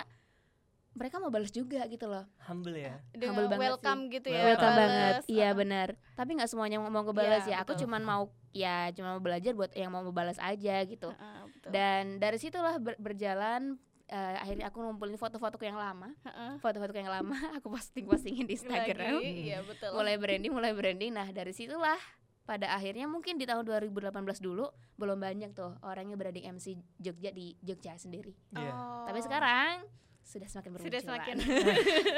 mereka 0.95 1.19
mau 1.19 1.29
balas 1.29 1.51
juga 1.51 1.83
gitu 1.85 2.07
loh 2.07 2.23
humble 2.41 2.73
ya. 2.73 3.03
Dengan 3.11 3.35
Humble 3.35 3.47
banget 3.49 3.63
welcome 3.69 4.01
gitu 4.09 4.29
ya. 4.29 4.43
Welcome 4.47 4.75
banget 4.75 5.15
iya 5.27 5.49
benar 5.51 5.89
tapi 6.13 6.31
nggak 6.33 6.47
semuanya 6.47 6.79
mau 6.79 7.03
ke 7.03 7.13
balas 7.13 7.43
Iya, 7.43 7.51
ya 7.51 7.57
aku 7.61 7.75
betul. 7.75 7.83
cuman 7.85 8.03
mau 8.03 8.23
ya 8.51 8.77
cuma 8.91 9.09
mau 9.13 9.21
belajar 9.21 9.51
buat 9.53 9.71
yang 9.73 9.91
mau 9.91 10.07
balas 10.09 10.39
aja 10.39 10.77
gitu 10.83 11.11
Heeh, 11.11 11.41
betul. 11.51 11.71
dan 11.71 12.03
dari 12.17 12.39
situlah 12.39 12.79
ber- 12.79 12.95
berjalan 12.97 13.75
eh, 14.07 14.37
akhirnya 14.39 14.69
aku 14.69 14.79
ngumpulin 14.81 15.17
foto-fotoku 15.17 15.63
yang 15.63 15.75
lama 15.75 16.15
Heeh. 16.23 16.59
foto-fotoku 16.59 16.95
yang 16.97 17.11
lama 17.11 17.35
aku 17.59 17.67
posting 17.69 18.07
postingin 18.07 18.47
di 18.47 18.55
Instagram 18.55 19.19
Lagi, 19.19 19.51
Iya 19.51 19.59
betul. 19.63 19.91
mulai 19.93 20.15
branding 20.15 20.53
mulai 20.53 20.71
branding 20.71 21.11
nah 21.11 21.27
dari 21.29 21.51
situlah 21.51 21.99
pada 22.45 22.71
akhirnya 22.71 23.09
mungkin 23.09 23.35
di 23.35 23.43
tahun 23.43 23.65
2018 23.65 24.13
dulu 24.39 24.69
belum 24.95 25.17
banyak 25.17 25.51
tuh 25.51 25.81
orang 25.81 26.07
yang 26.07 26.21
branding 26.21 26.45
MC 26.47 26.77
Jogja 26.95 27.33
di 27.33 27.57
Jogja 27.59 27.97
sendiri 27.97 28.37
Iya. 28.53 28.71
Oh. 28.71 29.09
tapi 29.09 29.19
sekarang 29.19 29.89
sudah 30.25 30.49
semakin 30.49 30.71
bermunculan 30.73 30.89
sudah 30.91 31.03
semakin 31.05 31.37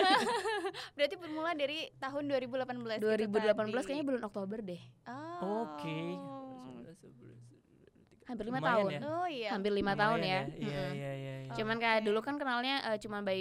Berarti 0.96 1.14
bermula 1.16 1.52
dari 1.52 1.90
tahun 1.96 2.22
2018 2.24 2.96
gitu 2.96 3.04
2018 3.04 3.52
tadi. 3.68 3.84
kayaknya 3.84 4.04
bulan 4.04 4.22
Oktober 4.24 4.58
deh 4.60 4.82
Oh. 5.04 5.66
Oke. 5.66 5.98
hampir 8.26 8.44
lima 8.44 8.58
tahun 8.60 8.90
ya. 8.90 9.00
Oh 9.04 9.26
iya. 9.28 9.50
hampir 9.50 9.70
lima 9.70 9.86
Lumayan 9.88 10.00
tahun 10.00 10.18
ya 10.20 10.26
Iya, 10.26 10.40
Mm-mm. 10.42 10.58
iya, 10.92 11.12
iya, 11.14 11.34
iya. 11.44 11.52
cuman 11.52 11.76
kayak 11.76 12.00
dulu 12.02 12.18
kan 12.20 12.34
kenalnya 12.34 12.82
eh, 12.84 12.98
cuman 12.98 13.22
by 13.22 13.40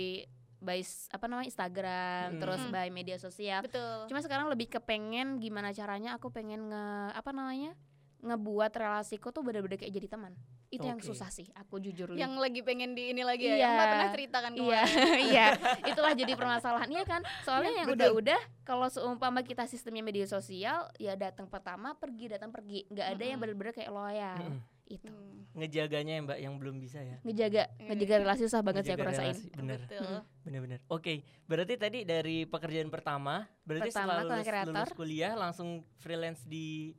by 0.59 0.79
apa 1.09 1.25
namanya 1.25 1.47
Instagram 1.47 2.25
Mm. 2.27 2.39
terus 2.39 2.61
by 2.67 2.87
media 2.89 3.17
sosial 3.17 3.61
Betul. 3.61 4.05
cuma 4.05 4.19
sekarang 4.19 4.45
lebih 4.45 4.69
kepengen 4.71 5.37
gimana 5.37 5.69
caranya 5.71 6.13
aku 6.13 6.29
pengen 6.29 6.69
nge 6.69 6.85
apa 7.13 7.29
namanya 7.29 7.73
ngebuat 8.19 8.71
relasiku 8.73 9.29
tuh 9.29 9.41
bener-bener 9.41 9.73
kayak 9.75 9.89
jadi 9.91 10.07
teman 10.07 10.33
itu 10.75 10.85
yang 10.85 10.99
Oke. 10.99 11.07
susah 11.07 11.27
sih 11.27 11.47
aku 11.53 11.79
jujur 11.79 12.11
Li. 12.11 12.19
Yang 12.19 12.33
lagi 12.37 12.59
pengen 12.61 12.91
di 12.91 13.09
ini 13.09 13.21
lagi 13.21 13.45
ya. 13.45 13.49
Iya. 13.49 13.57
Yang 13.57 13.71
Mbak 13.71 13.85
pernah 13.87 14.09
ceritakan 14.11 14.51
iya 14.55 14.81
iya 15.31 15.45
itulah 15.91 16.11
jadi 16.11 16.33
permasalahan 16.33 16.89
iya 16.89 17.03
kan 17.03 17.21
soalnya 17.41 17.71
yang 17.75 17.87
Betul. 17.87 17.99
udah-udah 18.19 18.39
kalau 18.61 18.87
seumpama 18.87 19.39
kita 19.41 19.63
sistemnya 19.63 20.01
media 20.01 20.25
sosial 20.25 20.91
ya 20.95 21.15
datang 21.15 21.45
pertama 21.45 21.93
pergi 21.93 22.27
datang 22.27 22.49
pergi 22.49 22.83
nggak 22.87 23.07
ada 23.11 23.23
yang 23.23 23.39
bener-bener 23.39 23.71
kayak 23.71 23.89
loyal 23.89 24.35
Mm-mm. 24.37 24.59
itu 24.85 25.09
Hmm, 25.55 25.63
Ngejaganya 25.63 26.13
ya 26.13 26.21
Mbak 26.21 26.39
yang 26.41 26.53
belum 26.59 26.75
bisa 26.77 26.99
ya. 26.99 27.15
ngejaga 27.23 27.63
Iya. 27.71 27.87
ngejaga 27.87 28.15
relasi 28.21 28.41
susah 28.43 28.59
banget 28.59 28.83
sih 28.83 28.93
aku 28.93 29.07
rasain 29.07 29.31
relasi, 29.31 29.47
Bener. 29.55 29.79
Betul. 29.81 30.15
Bener-bener. 30.43 30.79
Oke, 30.85 31.13
berarti 31.45 31.73
tadi 31.75 31.99
dari 32.03 32.43
pekerjaan 32.43 32.91
pertama, 32.91 33.47
berarti 33.63 33.87
Pertama, 33.87 34.19
setelah 34.19 34.35
lulus, 34.35 34.67
lulus 34.67 34.91
kuliah 34.91 35.31
langsung 35.33 35.69
freelance 35.95 36.43
di 36.43 36.91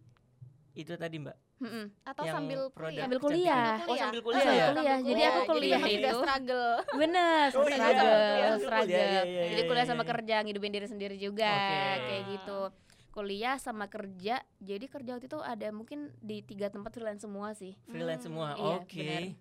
itu 0.72 0.88
tadi 0.94 1.20
Mbak. 1.20 1.37
Mm-mm. 1.56 1.88
Atau 2.05 2.29
yang 2.29 2.37
sambil 2.37 2.61
kuliah. 2.69 3.00
Sambil 3.00 3.19
kuliah. 3.19 3.75
Oh, 3.88 3.97
sambil 3.97 4.20
Oh, 4.20 4.25
kuliah 4.29 4.44
sambil 4.44 4.61
ya. 4.61 4.67
kuliah. 4.69 4.99
Jadi 5.00 5.23
aku 5.25 5.41
kuliah 5.49 5.79
memang 5.81 5.88
itu- 5.88 6.00
udah 6.05 6.12
struggle. 6.20 6.70
Bener, 6.93 7.47
Oh, 7.49 7.64
iya, 7.64 7.76
struggle, 7.76 8.05
kuliah, 8.12 8.53
struggle. 8.61 8.85
kuliah, 8.85 9.06
iya, 9.08 9.23
iya, 9.25 9.43
Jadi 9.49 9.61
iya, 9.61 9.69
kuliah 9.69 9.85
iya, 9.85 9.91
sama 9.91 10.03
iya. 10.05 10.11
kerja, 10.12 10.37
ngidupin 10.44 10.73
diri 10.76 10.87
sendiri 10.87 11.17
juga, 11.17 11.49
Oke. 11.49 12.05
kayak 12.05 12.23
gitu. 12.29 12.61
Kuliah 13.08 13.56
sama 13.56 13.88
kerja, 13.88 14.35
jadi 14.61 14.85
kerja 14.85 15.11
waktu 15.17 15.25
itu 15.25 15.41
ada 15.41 15.69
mungkin 15.73 16.12
di 16.20 16.44
tiga 16.44 16.69
tempat 16.69 16.93
freelance 16.93 17.25
semua 17.25 17.56
sih. 17.56 17.73
Freelance 17.88 18.29
Hmm, 18.29 18.37
semua. 18.37 18.49
iya, 18.53 18.76
Oke. 18.76 19.00
Kayak 19.00 19.32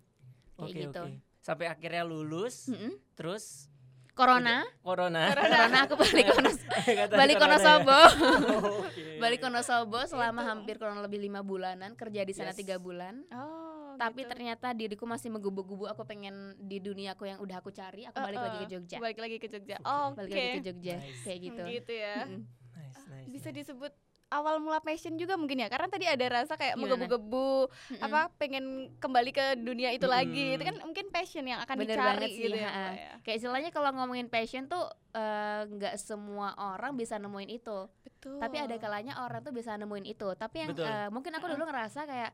Oke, 0.56 0.80
gitu. 0.80 1.04
oke. 1.04 1.14
Sampai 1.44 1.68
akhirnya 1.68 2.08
lulus, 2.08 2.72
Mm-mm. 2.72 2.96
terus 3.14 3.68
Corona, 4.16 4.64
corona. 4.80 5.28
corona 5.28 5.78
aku 5.84 6.00
balik 6.00 6.32
kono, 6.32 6.50
Kata 6.88 7.14
balik 7.14 7.36
corona 7.36 7.60
ya. 7.60 7.68
Wonosobo, 7.68 8.00
Oke. 8.88 9.20
balik 9.20 9.40
Wonosobo 9.44 10.00
selama 10.08 10.40
Itu. 10.40 10.50
hampir 10.50 10.76
kurang 10.80 11.04
lebih 11.04 11.20
lima 11.20 11.44
bulanan 11.44 11.94
kerja 11.94 12.24
di 12.24 12.32
sana 12.32 12.56
Yes. 12.56 12.58
tiga 12.58 12.80
bulan. 12.80 13.28
Oh, 13.30 13.94
Tapi 13.96 14.24
gitu. 14.24 14.32
ternyata 14.32 14.72
diriku 14.72 15.04
masih 15.04 15.28
menggubu-gubu. 15.30 15.84
Aku 15.86 16.04
pengen 16.04 16.56
di 16.58 16.80
duniaku 16.80 17.28
yang 17.28 17.40
udah 17.40 17.60
aku 17.60 17.70
cari. 17.70 18.08
Aku 18.08 18.16
balik 18.16 18.40
lagi 18.40 18.58
ke. 18.58 18.68
Jogja. 18.72 18.98
Balik 18.98 19.20
lagi 19.20 19.36
ke 19.36 19.48
Jogja. 19.48 19.78
Oke. 19.80 19.92
Oke. 19.92 20.16
Balik 20.16 20.32
lagi 20.32 20.50
ke 20.50 20.64
Jogja, 20.64 20.96
Nice. 20.96 21.22
kayak 21.22 21.40
gitu. 21.44 21.62
Gitu 21.76 21.94
ya. 21.94 22.16
Nice, 22.24 23.02
nice, 23.12 23.28
Bisa 23.28 23.50
nice. 23.52 23.58
disebut 23.60 23.92
awal 24.28 24.58
mula 24.58 24.80
passion 24.80 25.16
juga 25.16 25.34
mungkin 25.34 25.62
ya 25.62 25.70
karena 25.70 25.86
tadi 25.86 26.04
ada 26.04 26.26
rasa 26.28 26.54
kayak 26.54 26.76
Gimana? 26.76 26.98
menggebu-gebu 26.98 27.52
Mm-mm. 27.70 28.02
apa 28.02 28.20
pengen 28.36 28.66
kembali 28.98 29.30
ke 29.30 29.46
dunia 29.58 29.90
itu 29.90 30.06
lagi 30.06 30.44
Mm. 30.50 30.56
itu 30.56 30.64
kan 30.66 30.76
mungkin 30.82 31.06
passion 31.10 31.46
yang 31.46 31.62
akan 31.62 31.76
Bener 31.78 31.94
dicari 31.94 32.28
sih, 32.28 32.44
gitu 32.44 32.58
ya, 32.58 32.72
ya. 32.92 33.12
Kayak 33.22 33.38
istilahnya 33.38 33.70
kalau 33.70 33.94
ngomongin 33.94 34.28
passion 34.28 34.66
tuh 34.66 34.82
eh, 35.12 35.62
nggak 35.68 35.96
semua 35.96 36.52
orang 36.58 36.94
bisa 36.94 37.16
nemuin 37.16 37.50
itu. 37.54 37.86
betul 38.02 38.38
Tapi 38.38 38.56
ada 38.58 38.76
kalanya 38.76 39.14
orang 39.20 39.40
tuh 39.40 39.52
bisa 39.52 39.74
nemuin 39.74 40.06
itu. 40.06 40.28
Tapi 40.34 40.56
yang 40.60 40.72
Betul. 40.74 40.84
eh, 40.84 41.08
mungkin 41.08 41.32
aku 41.32 41.46
dulu 41.48 41.64
ngerasa 41.64 42.04
kayak 42.04 42.32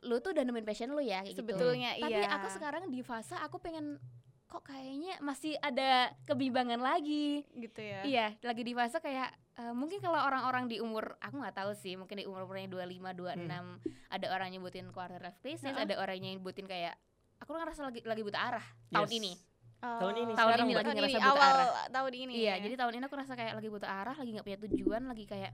lu 0.00 0.18
tuh 0.18 0.30
udah 0.30 0.42
nemuin 0.42 0.62
passion 0.64 0.88
lu 0.88 1.00
ya 1.00 1.20
kayak 1.20 1.32
gitu. 1.32 1.38
sebetulnya 1.42 1.90
Tapi 1.96 2.10
iya 2.12 2.30
aku 2.32 2.48
sekarang 2.48 2.86
di 2.86 3.02
fase 3.02 3.34
aku 3.34 3.58
pengen 3.58 3.98
kok 4.46 4.64
kayaknya 4.64 5.20
masih 5.20 5.58
ada 5.60 6.14
kebimbangan 6.24 6.78
lagi. 6.78 7.44
gitu 7.52 7.78
ya 7.78 8.00
Iya, 8.02 8.26
lagi 8.40 8.62
di 8.62 8.72
fase 8.72 8.96
kayak 8.96 9.34
eh, 9.58 9.72
mungkin 9.72 9.98
kalau 9.98 10.18
orang-orang 10.18 10.64
di 10.66 10.78
umur 10.78 11.18
aku 11.18 11.36
nggak 11.36 11.56
tahu 11.56 11.70
sih, 11.72 11.94
mungkin 11.94 12.14
di 12.14 12.24
umur 12.24 12.44
umurnya 12.44 12.70
25, 12.70 13.10
26 13.12 13.82
ada 14.08 14.26
orang 14.28 14.48
nyebutin 14.50 14.86
quarter 14.88 15.18
life 15.18 15.38
crisis, 15.38 15.66
Heeh. 15.66 15.84
ada 15.84 15.94
orang 15.96 16.16
yang 16.16 16.38
nyebutin 16.38 16.64
kayak 16.64 16.94
aku 17.36 17.52
ngerasa 17.52 17.82
lagi 17.84 18.00
lagi 18.02 18.22
buta 18.22 18.38
arah 18.40 18.66
tahun 18.88 19.04
Yes. 19.04 19.18
ini. 19.18 19.32
Tahun 19.78 20.14
ini, 20.16 20.32
Oh. 20.32 20.36
Tahun 20.36 20.50
ini 20.56 20.62
Mbak. 20.64 20.74
lagi 20.74 20.74
tahun 20.84 20.96
ngerasa 20.96 21.06
ini 21.08 21.18
buta 21.20 21.30
awal 21.32 21.52
arah. 21.52 21.68
tahun 21.88 22.12
ini 22.16 22.32
Iya, 22.36 22.46
ya. 22.48 22.54
jadi 22.60 22.74
tahun 22.76 22.92
ini 22.92 23.04
aku 23.04 23.16
rasa 23.16 23.32
kayak 23.32 23.52
lagi 23.54 23.68
buta 23.68 23.86
arah, 23.88 24.14
lagi 24.14 24.30
nggak 24.32 24.42
punya 24.44 24.58
tujuan, 24.60 25.02
lagi 25.04 25.24
kayak 25.24 25.52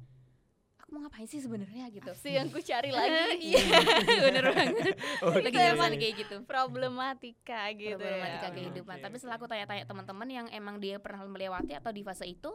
aku 0.76 0.88
mau 0.90 1.00
ngapain 1.02 1.24
sih 1.24 1.40
sebenarnya 1.40 1.84
gitu. 1.90 2.08
Apa 2.08 2.16
sih 2.18 2.32
yang 2.32 2.48
ku 2.48 2.56
cari 2.58 2.88
lagi 2.96 3.12
Iya, 3.42 3.64
bener 4.24 4.44
banget. 4.50 4.96
Oke. 5.26 5.40
lagi 5.40 5.48
Itu 5.50 5.58
ngerasain 5.58 5.76
emang 5.76 5.92
kayak 5.94 6.14
gitu. 6.18 6.36
problematika 6.44 7.60
gitu 7.70 7.96
problematika 7.96 8.46
ya 8.46 8.54
kehidupan. 8.54 8.96
Oke, 8.96 9.02
Tapi 9.02 9.16
setelah 9.16 9.36
aku 9.36 9.46
tanya-tanya 9.46 9.84
teman-teman 9.84 10.28
yang 10.30 10.46
emang 10.50 10.76
dia 10.78 10.96
pernah 10.96 11.20
melewati 11.22 11.72
atau 11.72 11.88
di 11.88 12.00
fase 12.00 12.24
itu, 12.24 12.52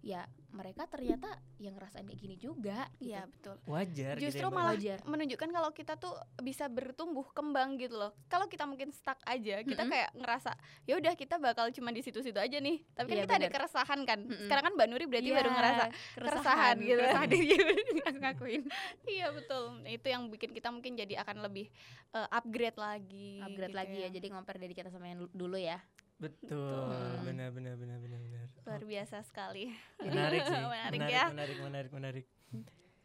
ya 0.00 0.26
mereka 0.52 0.84
ternyata 0.84 1.26
yang 1.56 1.72
ngerasain 1.72 2.04
kayak 2.04 2.16
gini 2.18 2.36
juga. 2.36 2.84
gitu. 2.92 3.08
Iya 3.08 3.24
betul 3.24 3.56
Wajar 3.64 4.14
gitu 4.14 4.24
Justru 4.26 4.40
ya, 4.40 4.46
Mbak. 4.46 4.54
malah 4.54 4.74
Wajar. 4.74 4.98
menunjukkan 5.02 5.48
kalau 5.50 5.70
kita 5.70 5.94
tuh 5.96 6.12
bisa 6.38 6.64
bertumbuh 6.66 7.24
kembang 7.28 7.76
gitu 7.76 7.96
loh. 7.96 8.12
Kalau 8.26 8.46
kita 8.46 8.62
mungkin 8.62 8.88
stuck 8.88 9.16
aja, 9.22 9.60
kita 9.60 9.80
Mm-mm. 9.80 9.90
kayak 9.90 10.10
ngerasa 10.14 10.52
ya 10.82 10.94
udah 10.94 11.12
kita 11.12 11.36
bakal 11.36 11.68
cuma 11.70 11.88
di 11.88 12.00
situ-situ 12.00 12.36
aja 12.36 12.56
nih. 12.56 12.84
Tapi 12.92 13.06
kan 13.06 13.16
Iya, 13.16 13.22
kita 13.22 13.34
ada 13.34 13.40
bener. 13.42 13.54
keresahan 13.54 14.00
kan. 14.02 14.18
Mm-mm. 14.22 14.44
Sekarang 14.44 14.62
kan 14.62 14.72
Mbak 14.74 14.88
Nuri 14.88 15.04
berarti 15.06 15.26
Iya, 15.26 15.36
baru 15.36 15.50
ngerasa 15.50 15.84
keresahan 16.14 16.76
gitu. 16.78 16.98
keresahan 16.98 17.28
diri 17.28 17.76
aku 18.02 18.18
ngakuin 18.18 18.62
iya 19.06 19.26
betul. 19.30 19.64
Itu 19.84 20.06
yang 20.06 20.22
bikin 20.28 20.50
kita 20.50 20.68
mungkin 20.68 20.92
jadi 20.94 21.14
akan 21.18 21.40
lebih 21.40 21.72
eh, 22.10 22.28
upgrade 22.30 22.76
lagi. 22.76 23.40
upgrade 23.40 23.68
gitu 23.68 23.78
lagi 23.78 23.98
ya. 23.98 24.08
jadi 24.10 24.26
compare 24.28 24.58
diri 24.58 24.72
kita 24.72 24.88
sama 24.88 25.06
yang 25.06 25.24
dulu 25.28 25.56
ya 25.56 25.80
Betul. 26.18 26.54
Betul. 26.54 27.24
Benar 27.24 27.50
benar 27.50 27.74
benar 27.74 27.98
benar 27.98 28.20
benar. 28.20 28.41
Luar 28.62 28.82
biasa 28.86 29.22
sekali. 29.26 29.72
Menarik 29.98 30.42
sih. 30.46 30.54
Menarik 30.72 30.98
menarik, 30.98 31.14
ya. 31.14 31.24
menarik, 31.30 31.58
menarik, 31.58 31.90
menarik. 31.92 32.24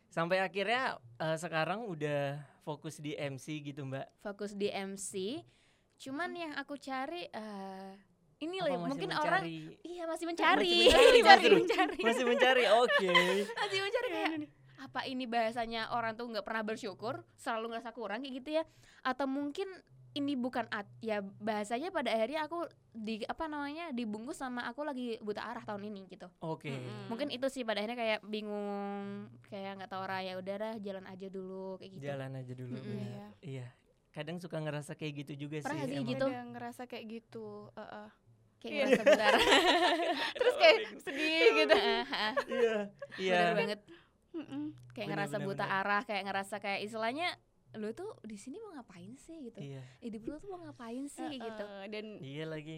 Sampai 0.09 0.41
akhirnya 0.41 0.97
eh, 1.17 1.37
sekarang 1.37 1.85
udah 1.85 2.41
fokus 2.61 2.97
di 2.99 3.13
MC 3.15 3.63
gitu, 3.63 3.85
Mbak. 3.85 4.07
fokus 4.21 4.51
di 4.53 4.67
MC 4.69 5.43
Cuman 5.97 6.29
yang 6.37 6.53
aku 6.53 6.77
cari 6.77 7.25
eh 7.33 7.93
ini 8.37 8.61
loh 8.61 8.85
masih 8.85 8.89
mungkin 8.93 9.09
orang 9.17 9.41
mencari- 9.41 9.81
iya 9.81 10.03
masih 10.05 10.25
mencari, 10.29 10.75
mencari, 10.85 11.19
masih 11.25 11.49
mencari, 11.57 11.99
masih 12.05 12.25
mencari. 12.29 12.63
Oke. 12.69 13.09
masih 13.57 13.79
mencari 13.81 14.07
kayak 14.13 14.31
apa 14.77 15.09
ini 15.09 15.25
bahasanya 15.25 15.89
orang 15.89 16.13
tuh 16.13 16.29
nggak 16.29 16.45
pernah 16.45 16.61
bersyukur, 16.61 17.25
selalu 17.33 17.73
ngerasa 17.73 17.89
kurang 17.97 18.21
kayak 18.21 18.35
gitu 18.37 18.49
ya? 18.61 18.63
Atau 19.01 19.25
mungkin 19.25 19.65
ini 20.17 20.33
bukan 20.33 20.65
at 20.67 20.85
ya 20.97 21.19
bahasanya 21.21 21.89
pada 21.89 22.09
akhirnya 22.09 22.43
aku 22.43 22.65
di 22.91 23.21
apa 23.23 23.45
namanya 23.45 23.89
dibungkus 23.89 24.35
sama 24.35 24.65
aku 24.65 24.81
lagi 24.81 25.15
buta 25.19 25.39
arah 25.39 25.61
tahun 25.61 25.87
ini 25.87 26.09
gitu. 26.09 26.25
Oke. 26.39 26.73
Mm-mm. 26.73 27.07
Mungkin 27.07 27.29
itu 27.29 27.45
sih 27.47 27.61
pada 27.61 27.77
akhirnya 27.77 27.95
kayak 27.95 28.19
bingung, 28.23 29.05
kayak 29.45 29.77
nggak 29.77 29.89
tahu 29.89 30.01
arah 30.01 30.19
ya 30.19 30.33
udah 30.35 30.55
dah 30.57 30.73
jalan 30.77 31.05
aja 31.05 31.27
dulu 31.27 31.77
kayak 31.77 31.91
gitu. 31.93 32.03
Jalan 32.03 32.31
aja 32.33 32.53
dulu. 32.53 32.73
Benar. 32.75 32.97
Iya. 32.97 33.27
Iya. 33.41 33.67
Kadang 34.09 34.37
suka 34.37 34.57
ngerasa 34.57 34.91
kayak 34.93 35.13
gitu 35.21 35.45
juga 35.45 35.61
Pernah 35.61 35.85
sih. 35.85 35.93
emang. 35.95 36.09
gitu? 36.09 36.25
Ada 36.25 36.41
ngerasa 36.47 36.81
kayak 36.85 37.05
gitu. 37.07 37.47
Heeh. 37.71 38.07
Kayak 38.57 38.73
Iya. 38.73 38.83
ngerasa 38.83 39.03
buta 39.05 39.23
arah. 39.23 39.41
Terus 40.37 40.55
kayak 40.57 40.77
sedih 40.99 41.45
gitu. 41.55 41.75
Iya. 41.77 42.75
Iya. 43.15 43.37
Bener 43.37 43.55
banget. 43.55 43.79
Kayak 44.33 44.45
Bener, 44.97 45.09
ngerasa 45.13 45.35
bener, 45.35 45.47
buta 45.47 45.65
bener. 45.65 45.77
arah, 45.79 46.01
kayak 46.03 46.23
ngerasa 46.25 46.55
kayak 46.57 46.79
istilahnya 46.81 47.27
lu 47.73 47.91
tuh 47.91 48.15
di 48.23 48.35
sini 48.35 48.57
mau 48.57 48.71
ngapain 48.73 49.11
sih 49.15 49.43
gitu. 49.43 49.59
Iya. 49.59 49.83
Hidup 49.99 50.23
lu 50.23 50.35
tuh 50.37 50.49
mau 50.49 50.63
ngapain 50.63 51.03
sih 51.05 51.19
kayak 51.21 51.41
gitu. 51.41 51.63
Heeh, 51.63 51.83
Dan 51.87 52.05
Iya 52.19 52.45
lagi. 52.45 52.77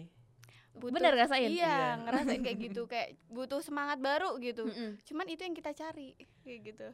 butuh, 0.72 0.94
Bener 0.94 1.12
ngerasain? 1.12 1.46
Iya, 1.46 1.56
Iya. 1.56 1.86
ngerasain 2.00 2.40
kayak 2.40 2.58
gitu 2.60 2.82
kayak 2.84 3.08
butuh 3.26 3.58
semangat 3.58 3.98
baru 3.98 4.38
gitu. 4.38 4.64
Mm-mm. 4.64 4.98
Cuman 5.02 5.26
itu 5.26 5.42
yang 5.42 5.52
kita 5.52 5.70
cari 5.72 6.14
kayak 6.40 6.60
gitu. 6.64 6.88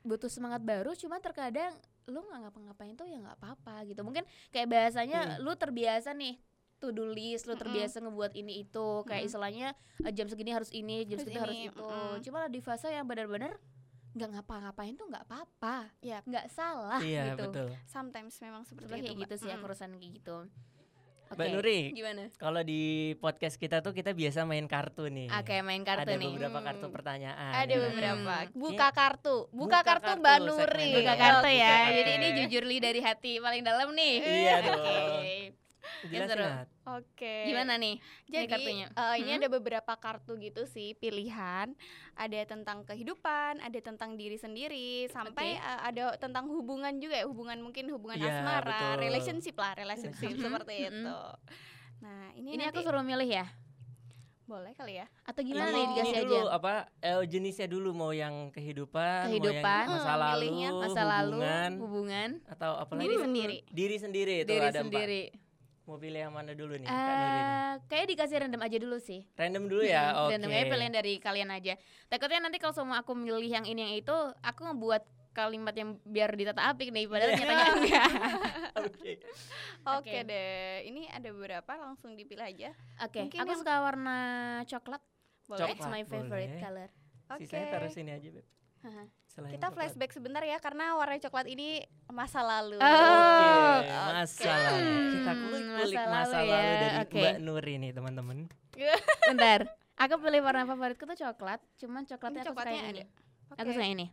butuh 0.00 0.30
semangat 0.30 0.62
baru 0.62 0.94
cuma 0.94 1.18
terkadang 1.18 1.74
lu 2.06 2.22
nggak 2.22 2.40
ngapa-ngapain 2.40 2.94
tuh 2.94 3.04
ya 3.04 3.18
nggak 3.18 3.36
apa-apa 3.36 3.84
gitu 3.84 4.00
mungkin 4.00 4.24
kayak 4.48 4.64
bahasanya 4.66 5.36
Hmm. 5.36 5.44
lu 5.44 5.52
terbiasa 5.52 6.14
nih 6.14 6.38
to 6.78 6.88
do 6.88 7.04
list 7.04 7.44
lu 7.44 7.52
Mm-mm. 7.52 7.60
terbiasa 7.60 8.00
ngebuat 8.00 8.32
ini 8.32 8.62
itu 8.62 8.86
kayak 9.02 9.20
Mm-mm. 9.20 9.28
istilahnya 9.28 9.68
eh, 10.00 10.12
jam 10.14 10.24
segini 10.24 10.50
harus 10.50 10.70
ini 10.70 11.04
jam 11.04 11.18
segini 11.18 11.36
harus 11.36 11.52
ini, 11.52 11.68
itu 11.68 11.82
mm-mm. 11.82 12.22
cuma 12.24 12.46
di 12.46 12.60
fase 12.62 12.88
yang 12.88 13.04
benar-benar 13.04 13.58
nggak 14.18 14.30
ngapa-ngapain 14.32 14.92
tuh 14.92 15.06
nggak 15.06 15.24
apa-apa 15.24 15.76
Iya. 16.00 16.18
nggak 16.22 16.46
salah 16.48 16.98
iya, 17.00 17.32
gitu 17.32 17.48
betul. 17.48 17.68
Sometimes 17.84 18.34
memang 18.36 18.62
seperti 18.62 18.84
Sebenarnya 18.84 18.98
itu. 19.00 19.08
kayak 19.08 19.20
gitu 19.20 19.30
Mbak. 19.30 19.38
sih 19.38 19.48
aku 19.48 19.54
Mm-mm. 19.54 19.68
urusan 19.68 19.90
kayak 19.94 20.12
gitu 20.14 20.36
Mbak 21.28 21.36
Oke, 21.38 21.52
Nuri, 21.52 21.80
gimana 21.92 22.22
kalau 22.34 22.60
di 22.62 22.82
podcast 23.14 23.56
kita 23.56 23.78
tuh 23.78 23.92
kita 23.92 24.10
biasa 24.12 24.42
main 24.42 24.64
kartu 24.64 25.06
nih. 25.06 25.28
oke 25.28 25.54
main 25.60 25.82
kartu 25.82 26.08
Ada 26.08 26.16
nih 26.16 26.24
beberapa 26.30 26.56
Hmm. 26.56 26.66
kartu 26.66 26.86
pertanyaan. 26.88 27.52
Ada 27.54 27.68
ya 27.68 27.78
beberapa. 27.84 28.34
Hmm. 28.40 28.56
Buka 28.56 28.88
kartu. 28.90 29.36
Buka, 29.46 29.52
Buka 29.52 29.78
kartu 29.84 30.08
kartu, 30.08 30.20
Mbak 30.20 30.36
Nuri. 30.42 30.88
buka 30.94 31.04
Iya, 31.06 31.20
kartu 31.20 31.44
buka 31.44 31.50
ya 31.54 31.68
kartu. 31.76 31.92
jadi 31.94 32.10
ini 32.14 32.28
jujurly 32.34 32.76
dari 32.80 33.00
hati 33.02 33.32
paling 33.38 33.60
dalam 33.62 33.88
nih 33.92 34.14
Iya 34.18 34.56
dong. 34.66 35.67
Jelasin 36.04 36.30
seru. 36.30 36.46
Oke. 36.88 37.36
gimana 37.44 37.74
nih 37.74 37.96
Jadi 38.24 38.46
kartunya? 38.46 38.86
eh, 38.88 39.14
ini 39.18 39.30
Hmm? 39.30 39.38
ada 39.38 39.48
beberapa 39.50 39.92
kartu 39.94 40.32
gitu 40.36 40.64
sih 40.64 40.94
pilihan. 40.94 41.74
Ada 42.14 42.46
tentang 42.46 42.82
kehidupan, 42.82 43.58
ada 43.58 43.78
tentang 43.78 44.14
diri 44.14 44.34
sendiri, 44.34 45.04
sampai 45.08 45.54
Oke. 45.54 45.62
eh, 45.62 45.80
ada 45.84 46.04
tentang 46.16 46.46
hubungan 46.46 46.96
juga 46.96 47.14
ya, 47.14 47.26
hubungan 47.26 47.58
mungkin 47.58 47.88
hubungan 47.88 48.16
Iya, 48.16 48.30
asmara, 48.32 48.64
betul. 48.94 49.02
relationship 49.02 49.56
lah, 49.56 49.72
relationship 49.74 50.32
seperti 50.34 50.74
Mm-mm. 50.80 50.90
itu. 51.02 51.18
Nah, 51.98 52.30
ini, 52.32 52.48
ini 52.54 52.62
nanti 52.62 52.78
aku 52.78 52.86
suruh 52.86 53.02
milih 53.02 53.26
ya 53.26 53.46
boleh 54.44 54.72
kali 54.72 54.96
ya? 54.96 55.04
atau 55.22 55.44
gimana 55.44 55.68
ini, 55.68 55.76
nih 55.76 55.84
ini 55.84 55.92
dikasih 55.92 56.16
aja 56.16 56.24
dulu 56.24 56.48
apa 56.48 56.72
eh, 57.04 57.20
jenisnya 57.28 57.68
dulu 57.68 57.92
mau 57.92 58.16
yang 58.16 58.48
kehidupan, 58.48 59.28
Kehidupan, 59.28 59.60
mau 59.60 59.92
yang 59.92 59.92
masa 59.92 60.08
hmm, 60.08 60.22
lalu, 60.24 60.48
masa 60.80 61.02
lalu 61.04 61.36
hubungan, 61.36 61.70
hubungan 61.76 62.28
atau 62.48 62.70
apa 62.74 62.92
Diri 62.96 63.04
lagi? 63.12 63.24
sendiri. 63.28 63.58
Diri 63.68 63.96
sendiri 64.00 64.34
itu 64.40 64.48
diri 64.48 64.64
ada 64.64 64.80
sendiri 64.80 65.22
empat. 65.28 65.47
Mau 65.88 65.96
pilih 65.96 66.20
yang 66.20 66.30
mana 66.30 66.52
dulu 66.52 66.76
nih, 66.76 66.84
Kak 66.84 66.92
Nuri 66.92 67.28
nih? 67.30 67.44
eh 67.48 67.72
kayak 67.86 68.06
dikasih 68.06 68.36
random 68.38 68.60
aja 68.60 68.76
dulu 68.76 68.96
sih 68.98 69.20
Random 69.32 69.64
dulu 69.64 69.82
ya, 69.82 70.04
oke. 70.20 70.30
random 70.30 70.50
aja 70.50 70.64
pilihan 70.66 70.92
dari 70.92 71.14
kalian 71.16 71.48
aja 71.48 71.74
takutnya 72.06 72.40
nanti 72.40 72.58
kalau 72.58 72.74
semua 72.74 72.96
aku 72.98 73.12
milih 73.14 73.48
yang 73.48 73.64
ini 73.64 73.80
yang 73.80 73.94
itu 73.96 74.12
aku 74.38 74.60
ngebuat 74.62 75.02
kalimat 75.30 75.72
yang 75.72 75.96
biar 76.02 76.28
ditata 76.30 76.60
apik 76.66 76.90
nih 76.90 77.06
padahal 77.06 77.30
Iya. 77.30 77.38
nyatanya 77.38 77.66
enggak 77.72 78.10
Oke. 78.84 79.12
Oke 79.88 80.18
deh. 80.22 80.52
Ini 80.84 81.08
ada 81.08 81.28
beberapa 81.30 81.72
langsung 81.74 82.12
dipilih 82.12 82.44
aja. 82.44 82.70
oke 83.00 83.18
Mungkin 83.22 83.38
aku 83.38 83.48
yang- 83.48 83.58
suka 83.58 83.74
warna 83.78 84.18
coklat 84.66 85.00
Boleh? 85.46 85.70
it's 85.70 85.86
my 85.86 86.02
favorite 86.02 86.28
boleh. 86.50 86.60
color 86.60 86.88
Oke. 87.30 87.44
Sisanya 87.44 87.66
taruh 87.70 87.88
sini 87.88 88.10
aja, 88.10 88.28
Beb. 88.30 88.44
Selain 89.28 89.52
Kita 89.52 89.68
coklat. 89.68 89.76
flashback 89.86 90.10
sebentar 90.10 90.42
ya 90.42 90.56
karena 90.56 90.94
warna 90.94 91.16
coklat 91.18 91.46
ini 91.46 91.80
masa 92.08 92.40
lalu. 92.40 92.76
Oh, 92.76 92.86
Oke, 93.78 93.84
oke. 93.84 93.94
masa 94.10 94.37
masa 96.00 96.12
masa, 96.12 96.36
lalu 96.38 96.48
lalu, 96.48 96.62
ya, 96.64 96.78
dari 96.78 96.96
oke. 97.00 97.18
Mbak 97.18 97.36
Nuri 97.40 97.74
nih, 97.76 97.90
teman-teman. 97.92 98.38
bentar 99.28 99.60
aku 99.94 100.14
pilih 100.18 100.40
warna 100.40 100.62
favoritku 100.64 101.04
tuh 101.04 101.18
coklat 101.18 101.58
cuman 101.76 102.02
coklatnya 102.04 102.36
Ini 102.36 102.44
aku 102.44 102.48
suka 102.48 102.54
coklatnya 102.54 102.76
yang 102.76 102.88
ini 102.88 103.02
ada. 103.02 103.04
aku 103.56 103.68
suka 103.68 103.82
yang 103.82 103.94
ini 103.96 104.06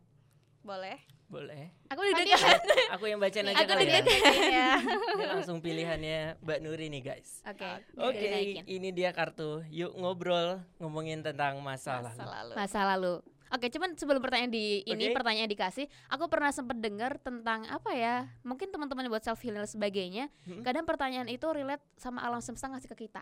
Boleh. 0.60 0.98
Boleh. 1.26 1.70
aku 1.88 2.00
udah 2.02 2.16
dekat 2.20 2.62
Aku 2.94 3.04
yang 3.06 3.18
bacain 3.18 3.46
aja 3.46 3.58
Aku 3.60 3.70
kali 3.72 3.84
ya. 3.84 3.98
deg-degan. 3.98 4.34
ya. 4.48 4.70
Ini 5.14 5.26
langsung 5.28 5.58
pilihannya 5.60 6.38
Mbak 6.40 6.60
Nuri 6.60 6.86
nih, 6.88 7.02
guys. 7.04 7.42
oke 7.44 7.70
Oke, 8.00 8.18
dinaikin. 8.20 8.64
ini 8.66 8.90
dia 8.90 9.10
kartu. 9.10 9.62
Yuk 9.68 9.94
ngobrol 9.94 10.62
ngomongin 10.78 11.22
tentang 11.22 11.58
masa, 11.60 11.98
Masa 12.00 12.14
lalu. 12.16 12.30
lalu. 12.32 12.54
masa 12.56 12.80
lalu. 12.88 13.14
Oke, 13.48 13.70
cuman 13.70 13.94
sebelum 13.94 14.18
pertanyaan 14.18 14.50
di 14.50 14.82
ini 14.84 15.10
Oke. 15.10 15.16
pertanyaan 15.16 15.46
dikasih, 15.48 15.86
aku 16.08 16.26
pernah 16.26 16.50
sempat 16.50 16.78
dengar 16.78 17.18
tentang 17.18 17.66
apa 17.66 17.92
ya? 17.92 18.26
Mungkin 18.42 18.70
teman-teman 18.70 19.06
buat 19.06 19.22
self 19.22 19.38
healing 19.40 19.60
dan 19.60 19.70
sebagainya, 19.70 20.26
Hmm. 20.44 20.62
kadang 20.62 20.84
pertanyaan 20.84 21.28
itu 21.28 21.46
relate 21.46 21.86
sama 21.96 22.22
alam 22.22 22.40
semesta 22.40 22.66
ngasih 22.68 22.90
ke 22.90 23.06
kita. 23.06 23.22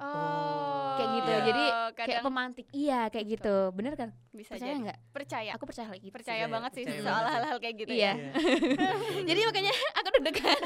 Oh. 0.00 0.96
Kayak 0.96 1.10
gitu. 1.12 1.28
Iya. 1.30 1.40
Jadi 1.44 1.64
kayak 1.92 1.96
kadang 2.08 2.24
pemantik. 2.24 2.66
Iya, 2.72 3.00
kayak 3.08 3.26
gitu. 3.30 3.54
Bener 3.70 3.92
kan? 3.94 4.10
bisa 4.30 4.56
Percaya 4.56 4.72
jadi. 4.72 4.80
nggak? 4.80 4.98
Percaya. 5.12 5.50
Aku 5.52 5.64
percaya 5.68 5.86
hal 5.86 5.96
gitu. 5.98 6.08
percaya 6.08 6.40
Percaya, 6.40 6.44
banget 6.48 6.70
sih 6.72 6.84
percaya 6.88 7.04
soal 7.04 7.24
hal-hal 7.26 7.56
kayak 7.60 7.74
gitu 7.76 7.92
Iya. 7.92 8.12
ya. 8.16 8.32
Jadi 9.28 9.40
makanya 9.44 9.72
aku 9.92 10.08
deg-degan. 10.16 10.60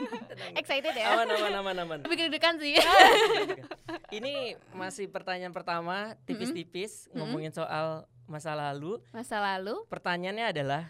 Excited 0.60 0.92
ya. 0.92 1.06
aman, 1.16 1.26
aman, 1.32 1.52
aman, 1.56 1.76
aman. 1.80 1.98
Lebih 2.04 2.16
deg-degan 2.28 2.54
sih. 2.60 2.76
ini 4.12 4.34
masih 4.70 5.08
pertanyaan 5.08 5.50
pertama, 5.50 6.12
tipis-tipis 6.22 7.08
ngomongin 7.10 7.50
soal 7.50 8.04
masa 8.24 8.52
lalu. 8.52 9.00
Masa 9.10 9.36
lalu, 9.38 9.84
Pertanyaannya 9.86 10.46
adalah, 10.50 10.82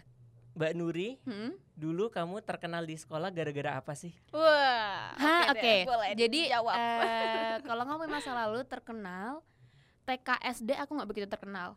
Mbak 0.55 0.71
Nuri, 0.73 1.19
hmm. 1.27 1.51
dulu 1.75 2.07
kamu 2.07 2.39
terkenal 2.41 2.87
di 2.87 2.95
sekolah 2.95 3.27
gara-gara 3.27 3.75
apa 3.75 3.91
sih? 3.91 4.15
Wah. 4.31 5.11
Oke. 5.51 5.83
Boleh 5.83 6.15
Jadi 6.15 6.47
jawab. 6.47 6.75
eh, 6.79 7.59
kalau 7.67 7.83
ngomongin 7.83 8.11
masa 8.13 8.31
lalu 8.31 8.63
terkenal 8.63 9.43
TK 10.07 10.27
SD 10.55 10.79
aku 10.79 10.95
nggak 10.95 11.09
begitu 11.11 11.27
terkenal. 11.27 11.75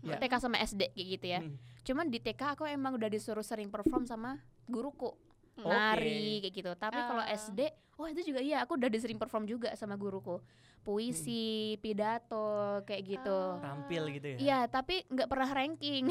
Ya. 0.00 0.16
TK 0.16 0.40
sama 0.40 0.56
SD 0.64 0.96
kayak 0.96 1.08
gitu 1.20 1.26
ya. 1.28 1.40
Hmm. 1.44 1.60
Cuman 1.84 2.08
di 2.08 2.16
TK 2.16 2.56
aku 2.56 2.64
emang 2.64 2.96
udah 2.96 3.12
disuruh 3.12 3.44
sering 3.44 3.68
perform 3.68 4.08
sama 4.08 4.40
guruku. 4.64 5.12
Hmm. 5.60 5.68
Nari 5.68 6.40
kayak 6.40 6.54
gitu. 6.56 6.70
Tapi 6.72 6.96
kalau 6.96 7.20
Ah. 7.20 7.36
SD, 7.36 7.68
oh 8.00 8.08
itu 8.08 8.32
juga 8.32 8.40
iya 8.40 8.64
aku 8.64 8.80
udah 8.80 8.88
disering 8.88 9.20
perform 9.20 9.44
juga 9.44 9.76
sama 9.76 9.92
guruku. 10.00 10.40
Puisi, 10.80 11.76
pidato 11.84 12.80
kayak 12.88 13.02
gitu. 13.04 13.40
Ah. 13.60 13.76
Tampil 13.76 14.02
gitu 14.16 14.26
ya? 14.32 14.36
Iya, 14.40 14.58
tapi 14.72 15.04
nggak 15.06 15.28
pernah 15.28 15.50
ranking. 15.52 16.08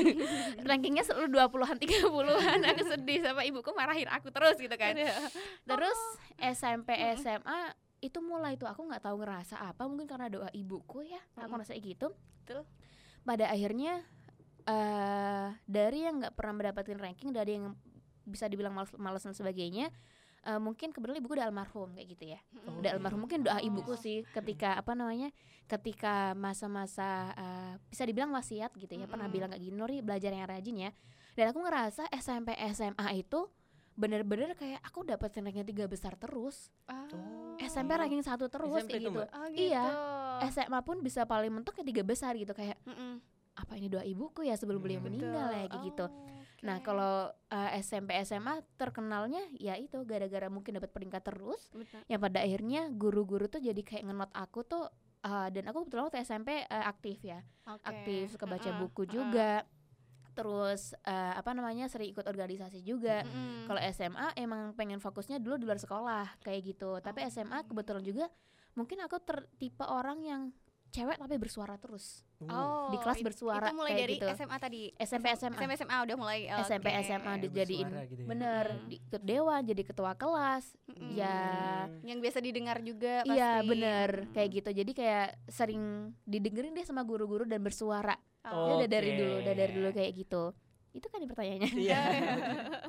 Rankingnya 0.68 1.06
selalu 1.06 1.38
20-an, 1.38 1.76
30-an. 1.78 2.60
Aku 2.74 2.82
sedih 2.90 3.22
sama 3.22 3.46
ibuku 3.46 3.70
marahin 3.72 4.10
aku 4.10 4.34
terus 4.34 4.58
gitu 4.58 4.74
kan. 4.74 4.98
Terus 5.62 5.98
SMP 6.36 6.98
Mm-mm. 6.98 7.16
SMA 7.22 7.60
itu 8.00 8.18
mulai 8.24 8.56
tuh 8.56 8.66
aku 8.66 8.88
nggak 8.88 9.04
tahu 9.04 9.20
ngerasa 9.20 9.60
apa 9.60 9.84
mungkin 9.84 10.08
karena 10.08 10.32
doa 10.32 10.48
ibuku 10.56 11.04
ya 11.04 11.20
aku 11.36 11.44
Mm-mm. 11.44 11.52
ngerasa 11.60 11.72
gitu 11.76 12.08
Betul. 12.42 12.64
pada 13.28 13.52
akhirnya 13.52 14.00
eh 14.64 15.48
dari 15.68 16.08
yang 16.08 16.24
nggak 16.24 16.32
pernah 16.32 16.54
mendapatkan 16.64 16.96
ranking 16.96 17.30
dari 17.32 17.60
yang 17.60 17.76
bisa 18.24 18.48
dibilang 18.48 18.72
males, 18.72 18.92
males 18.96 19.24
dan 19.24 19.36
sebagainya 19.36 19.92
eh, 20.42 20.56
mungkin 20.56 20.88
kebetulan 20.88 21.18
ibuku 21.18 21.34
udah 21.34 21.46
almarhum 21.46 21.92
kayak 21.92 22.08
gitu 22.10 22.24
ya 22.28 22.40
Mm-mm. 22.50 22.80
udah 22.80 22.90
almarhum 22.92 23.20
mungkin 23.20 23.40
doa 23.40 23.56
Oh. 23.56 23.62
ibuku 23.62 23.92
sih 23.94 24.24
ketika 24.30 24.74
apa 24.74 24.92
namanya 24.92 25.28
ketika 25.64 26.32
masa-masa 26.34 27.08
eh, 27.32 27.72
bisa 27.86 28.02
dibilang 28.02 28.30
wasiat 28.30 28.72
gitu 28.72 28.90
ya 28.90 29.04
pernah 29.04 29.26
bilang 29.26 29.48
kayak 29.48 29.62
gini 29.62 29.74
Nuri 29.74 30.00
belajar 30.00 30.30
yang 30.30 30.44
rajin 30.44 30.76
ya 30.78 30.90
dan 31.32 31.44
aku 31.48 31.60
ngerasa 31.60 32.08
SMP 32.10 32.52
SMA 32.70 33.06
itu 33.16 33.46
bener-bener 33.92 34.54
kayak 34.54 34.80
aku 34.80 35.02
dapetin 35.02 35.44
ranking 35.44 35.66
tiga 35.66 35.84
besar 35.84 36.14
terus 36.14 36.72
Ah. 36.86 37.04
SMP 37.60 37.92
ranking 37.92 38.20
satu 38.20 38.48
terus 38.48 38.80
SMP 38.80 38.96
gitu? 38.98 39.12
Oh, 39.12 39.48
Iya. 39.50 39.84
gitu. 40.40 40.56
SMA 40.56 40.80
pun 40.80 41.00
bisa 41.00 41.22
paling 41.22 41.52
mentok 41.52 41.76
ya 41.76 41.84
tiga 41.84 42.00
besar 42.00 42.32
gitu 42.32 42.50
kayak 42.50 42.80
Mm-mm. 42.82 43.20
apa 43.52 43.72
ini 43.76 43.86
doa 43.86 44.00
ibuku 44.00 44.40
ya 44.42 44.56
sebelum 44.56 44.80
beliau 44.80 44.98
Hmm. 44.98 45.12
meninggal 45.12 45.48
ya 45.50 45.64
kayak 45.66 45.84
gitu 45.86 46.06
Oh, 46.60 46.68
nah 46.68 46.76
kalau 46.84 47.32
eh, 47.48 47.80
SMP 47.80 48.12
SMA 48.20 48.60
terkenalnya 48.76 49.40
ya 49.56 49.80
itu 49.80 49.96
gara-gara 50.04 50.52
mungkin 50.52 50.76
dapat 50.76 50.92
peringkat 50.92 51.24
terus 51.24 51.72
Betul. 51.72 52.04
yang 52.04 52.20
pada 52.20 52.44
akhirnya 52.44 52.92
guru-guru 52.92 53.48
tuh 53.48 53.64
jadi 53.64 53.80
kayak 53.80 54.04
ngenot 54.04 54.28
aku 54.36 54.60
tuh 54.68 54.84
eh, 55.24 55.48
dan 55.48 55.64
aku 55.72 55.88
kebetulan 55.88 56.04
waktu 56.12 56.20
SMP 56.20 56.60
eh, 56.60 56.84
aktif 56.84 57.24
ya 57.24 57.40
Oke. 57.64 57.80
aktif 57.88 58.36
suka 58.36 58.44
baca 58.44 58.68
Mm-mm. 58.76 58.80
buku 58.84 59.02
Mm-mm. 59.08 59.14
juga 59.16 59.64
terus 60.30 60.92
eh, 61.04 61.32
apa 61.34 61.50
namanya 61.56 61.88
sering 61.90 62.12
ikut 62.12 62.28
organisasi 62.28 62.84
juga 62.84 63.24
Mm-mm. 63.24 63.66
kalau 63.66 63.80
SMA 63.90 64.26
emang 64.36 64.76
pengen 64.76 65.00
fokusnya 65.00 65.40
dulu 65.40 65.56
di 65.56 65.64
luar 65.64 65.80
sekolah 65.80 66.44
kayak 66.44 66.76
gitu 66.76 67.00
tapi 67.00 67.24
SMA 67.32 67.64
kebetulan 67.66 68.04
juga 68.04 68.28
mungkin 68.76 69.00
aku 69.02 69.16
ter- 69.24 69.48
tipe 69.58 69.82
orang 69.82 70.22
yang 70.22 70.42
cewek 70.94 71.18
tapi 71.18 71.36
bersuara 71.40 71.74
terus 71.80 72.22
oh, 72.42 72.88
di 72.88 72.96
kelas 72.96 73.20
bersuara 73.20 73.66
itu 73.66 73.74
mulai 73.74 73.90
kayak 73.90 74.00
dari 74.02 74.14
gitu. 74.16 74.26
SMA 74.32 74.56
tadi 74.56 74.80
SMP 74.94 75.26
SMA 75.30 75.52
SMP 75.52 75.72
SMA 75.76 75.96
udah 76.00 76.16
mulai 76.16 76.38
SMP 76.62 76.88
oke. 76.88 77.00
SMA 77.02 77.32
dijadiin 77.42 77.88
gitu 78.06 78.14
ya. 78.16 78.26
bener 78.26 78.64
Mm. 78.70 78.86
di, 78.86 78.96
ikut 78.98 79.22
dewan 79.22 79.60
jadi 79.62 79.82
ketua 79.84 80.12
kelas 80.14 80.64
Mm-mm. 80.86 81.10
ya 81.12 81.40
Hmm. 81.82 82.00
yang 82.02 82.18
biasa 82.18 82.38
didengar 82.38 82.78
juga 82.80 83.20
pasti 83.22 83.34
iya 83.34 83.60
bener 83.60 84.10
Mm. 84.22 84.32
kayak 84.32 84.48
gitu 84.54 84.70
jadi 84.74 84.92
kayak 84.94 85.28
sering 85.46 85.82
didengerin 86.22 86.72
deh 86.72 86.82
sama 86.82 87.02
guru-guru 87.02 87.44
dan 87.44 87.60
bersuara 87.60 88.16
Oh. 88.40 88.72
Ya 88.72 88.74
udah 88.74 88.88
dari 88.90 89.10
dulu 89.14 89.34
udah 89.38 89.52
dari 89.54 89.72
dulu 89.74 89.88
kayak 89.90 90.12
gitu 90.16 90.44
itu 90.90 91.06
kan 91.06 91.20
pertanyaannya 91.20 91.70
Iya. 91.76 92.00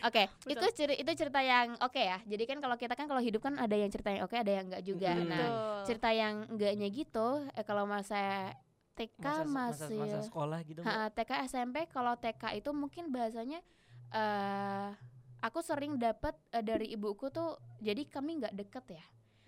Oke, 0.00 0.30
Betul. 0.40 0.52
itu 0.54 0.66
ceri- 0.74 0.96
itu 0.96 1.10
cerita 1.12 1.40
yang 1.40 1.74
oke 1.76 1.98
ya. 1.98 2.22
Jadi 2.22 2.46
kan 2.46 2.58
kalau 2.58 2.72
kita 2.74 2.94
kan 2.94 3.04
kalau 3.04 3.18
hidup 3.18 3.42
kan 3.42 3.58
ada 3.58 3.74
yang 3.74 3.90
cerita 3.90 4.08
yang 4.08 4.22
oke, 4.22 4.32
ada 4.32 4.52
yang 4.52 4.64
enggak 4.64 4.80
juga. 4.80 5.10
Mm. 5.12 5.26
Nah, 5.26 5.44
cerita 5.82 6.08
yang 6.08 6.46
enggaknya 6.46 6.86
gitu, 6.88 7.28
eh, 7.50 7.64
kalau 7.64 7.82
masa 7.82 8.54
TK 8.98 9.22
masa, 9.22 9.46
masa, 9.46 9.84
masih 9.86 9.98
masa 9.98 10.18
sekolah 10.20 10.58
gitu? 10.66 10.80
Ha, 10.82 11.08
TK 11.08 11.30
SMP 11.46 11.86
kalau 11.86 12.12
TK 12.14 12.58
itu 12.58 12.70
mungkin 12.70 13.08
bahasanya 13.08 13.62
eh 14.10 14.90
aku 15.38 15.62
sering 15.62 15.96
dapat 15.96 16.34
eh, 16.50 16.60
dari 16.60 16.90
ibuku 16.90 17.30
tuh 17.30 17.54
jadi 17.78 18.02
kami 18.04 18.42
nggak 18.42 18.54
deket 18.56 18.98
ya 18.98 19.04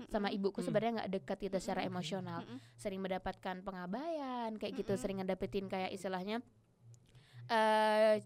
sama 0.06 0.30
ibuku 0.30 0.62
Hmm. 0.62 0.66
sebenarnya 0.66 0.92
nggak 0.96 1.12
deket 1.12 1.38
gitu 1.44 1.56
secara 1.58 1.82
emosional. 1.82 2.40
Sering 2.74 3.02
mendapatkan 3.02 3.60
pengabaian 3.60 4.54
kayak 4.54 4.72
gitu 4.74 4.96
sering 4.96 5.20
ngedapetin 5.20 5.66
kayak 5.66 5.90
istilahnya 5.90 6.40
eh 7.46 8.22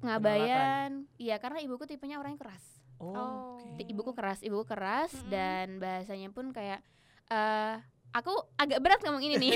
ngabayan. 0.00 1.06
Iya 1.14 1.36
karena 1.38 1.58
ibuku 1.60 1.84
tipenya 1.84 2.18
orang 2.18 2.34
yang 2.34 2.42
keras. 2.42 2.64
Oh. 2.98 3.58
Ti- 3.78 3.86
ibuku 3.86 4.10
keras 4.10 4.42
ibuku 4.42 4.66
keras 4.66 5.14
dan 5.30 5.78
bahasanya 5.78 6.30
pun 6.30 6.50
kayak 6.50 6.82
eh 7.30 7.78
aku 8.10 8.32
agak 8.54 8.78
berat 8.78 9.00
ngomong 9.00 9.20
ini 9.20 9.34
nih 9.36 9.52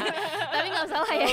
tapi 0.52 0.66
nggak 0.68 0.88
salah 0.88 1.10
ya 1.10 1.26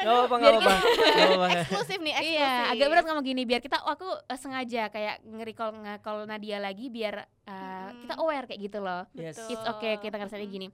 Gak 0.00 0.04
apa-apa, 0.06 0.34
gak 0.34 0.50
apa-apa. 0.50 0.74
Gak 0.80 1.26
apa-apa. 1.26 1.46
eksklusif 1.54 1.98
nih 1.98 2.14
eksklusif 2.14 2.38
Iya, 2.38 2.70
agak 2.70 2.86
berat 2.88 3.04
ngomong 3.04 3.24
gini 3.24 3.42
biar 3.42 3.60
kita 3.60 3.76
oh, 3.80 3.90
aku 3.90 4.08
eh, 4.22 4.36
sengaja 4.36 4.82
kayak 4.88 5.14
nge-recall 5.22 5.70
nge-call 5.76 6.18
Nadia 6.24 6.58
lagi 6.58 6.86
biar 6.86 7.14
uh, 7.18 7.52
Mm-mm. 7.52 8.00
kita 8.02 8.14
aware 8.16 8.44
kayak 8.44 8.60
gitu 8.62 8.78
loh. 8.78 9.02
Yes. 9.12 9.36
It's 9.44 9.64
okay 9.66 9.96
kita 9.96 10.14
ngerasain 10.14 10.40
Mm-mm. 10.40 10.52
gini. 10.52 10.68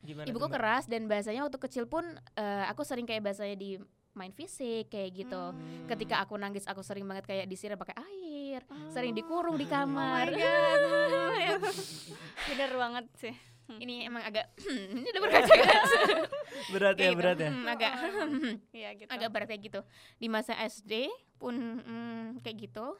Gimana 0.00 0.26
Ibuku 0.26 0.46
Mbak? 0.46 0.54
keras 0.54 0.84
dan 0.84 1.04
bahasanya 1.04 1.42
waktu 1.42 1.58
kecil 1.58 1.84
pun 1.84 2.04
eh, 2.34 2.64
aku 2.66 2.82
sering 2.82 3.04
kayak 3.04 3.22
bahasanya 3.22 3.54
di 3.54 3.80
main 4.12 4.30
fisik 4.30 4.88
kayak 4.88 5.10
gitu. 5.16 5.42
Hmm. 5.50 5.88
Ketika 5.88 6.20
aku 6.20 6.36
nangis 6.36 6.62
aku 6.64 6.80
sering 6.80 7.02
banget 7.02 7.24
kayak 7.24 7.44
disiram 7.44 7.74
pakai 7.74 7.96
air, 7.98 8.62
Oh. 8.64 8.86
sering 8.88 9.10
dikurung 9.10 9.56
di 9.56 9.64
Oh 9.64 9.70
kamar. 9.74 10.28
my 10.28 10.38
god. 10.38 11.60
Bener 12.48 12.70
banget 12.72 13.04
sih. 13.16 13.34
Ini 13.80 14.04
emang 14.04 14.22
agak 14.22 14.52
ini 14.92 15.08
udah 15.08 15.22
berkaca-kaca. 15.24 15.98
Berat 16.72 16.96
ya, 16.96 17.10
gitu. 17.12 17.18
berat 17.18 17.38
ya. 17.40 17.50
Hmm, 17.50 17.66
agak 17.66 17.92
Iya 18.78 18.88
gitu. 18.98 19.10
agak 19.10 19.28
berat 19.32 19.48
kayak 19.48 19.62
gitu 19.66 19.80
di 20.16 20.28
masa 20.28 20.52
SD 20.60 21.08
pun 21.36 21.54
mm, 21.80 22.44
kayak 22.44 22.68
gitu 22.70 22.96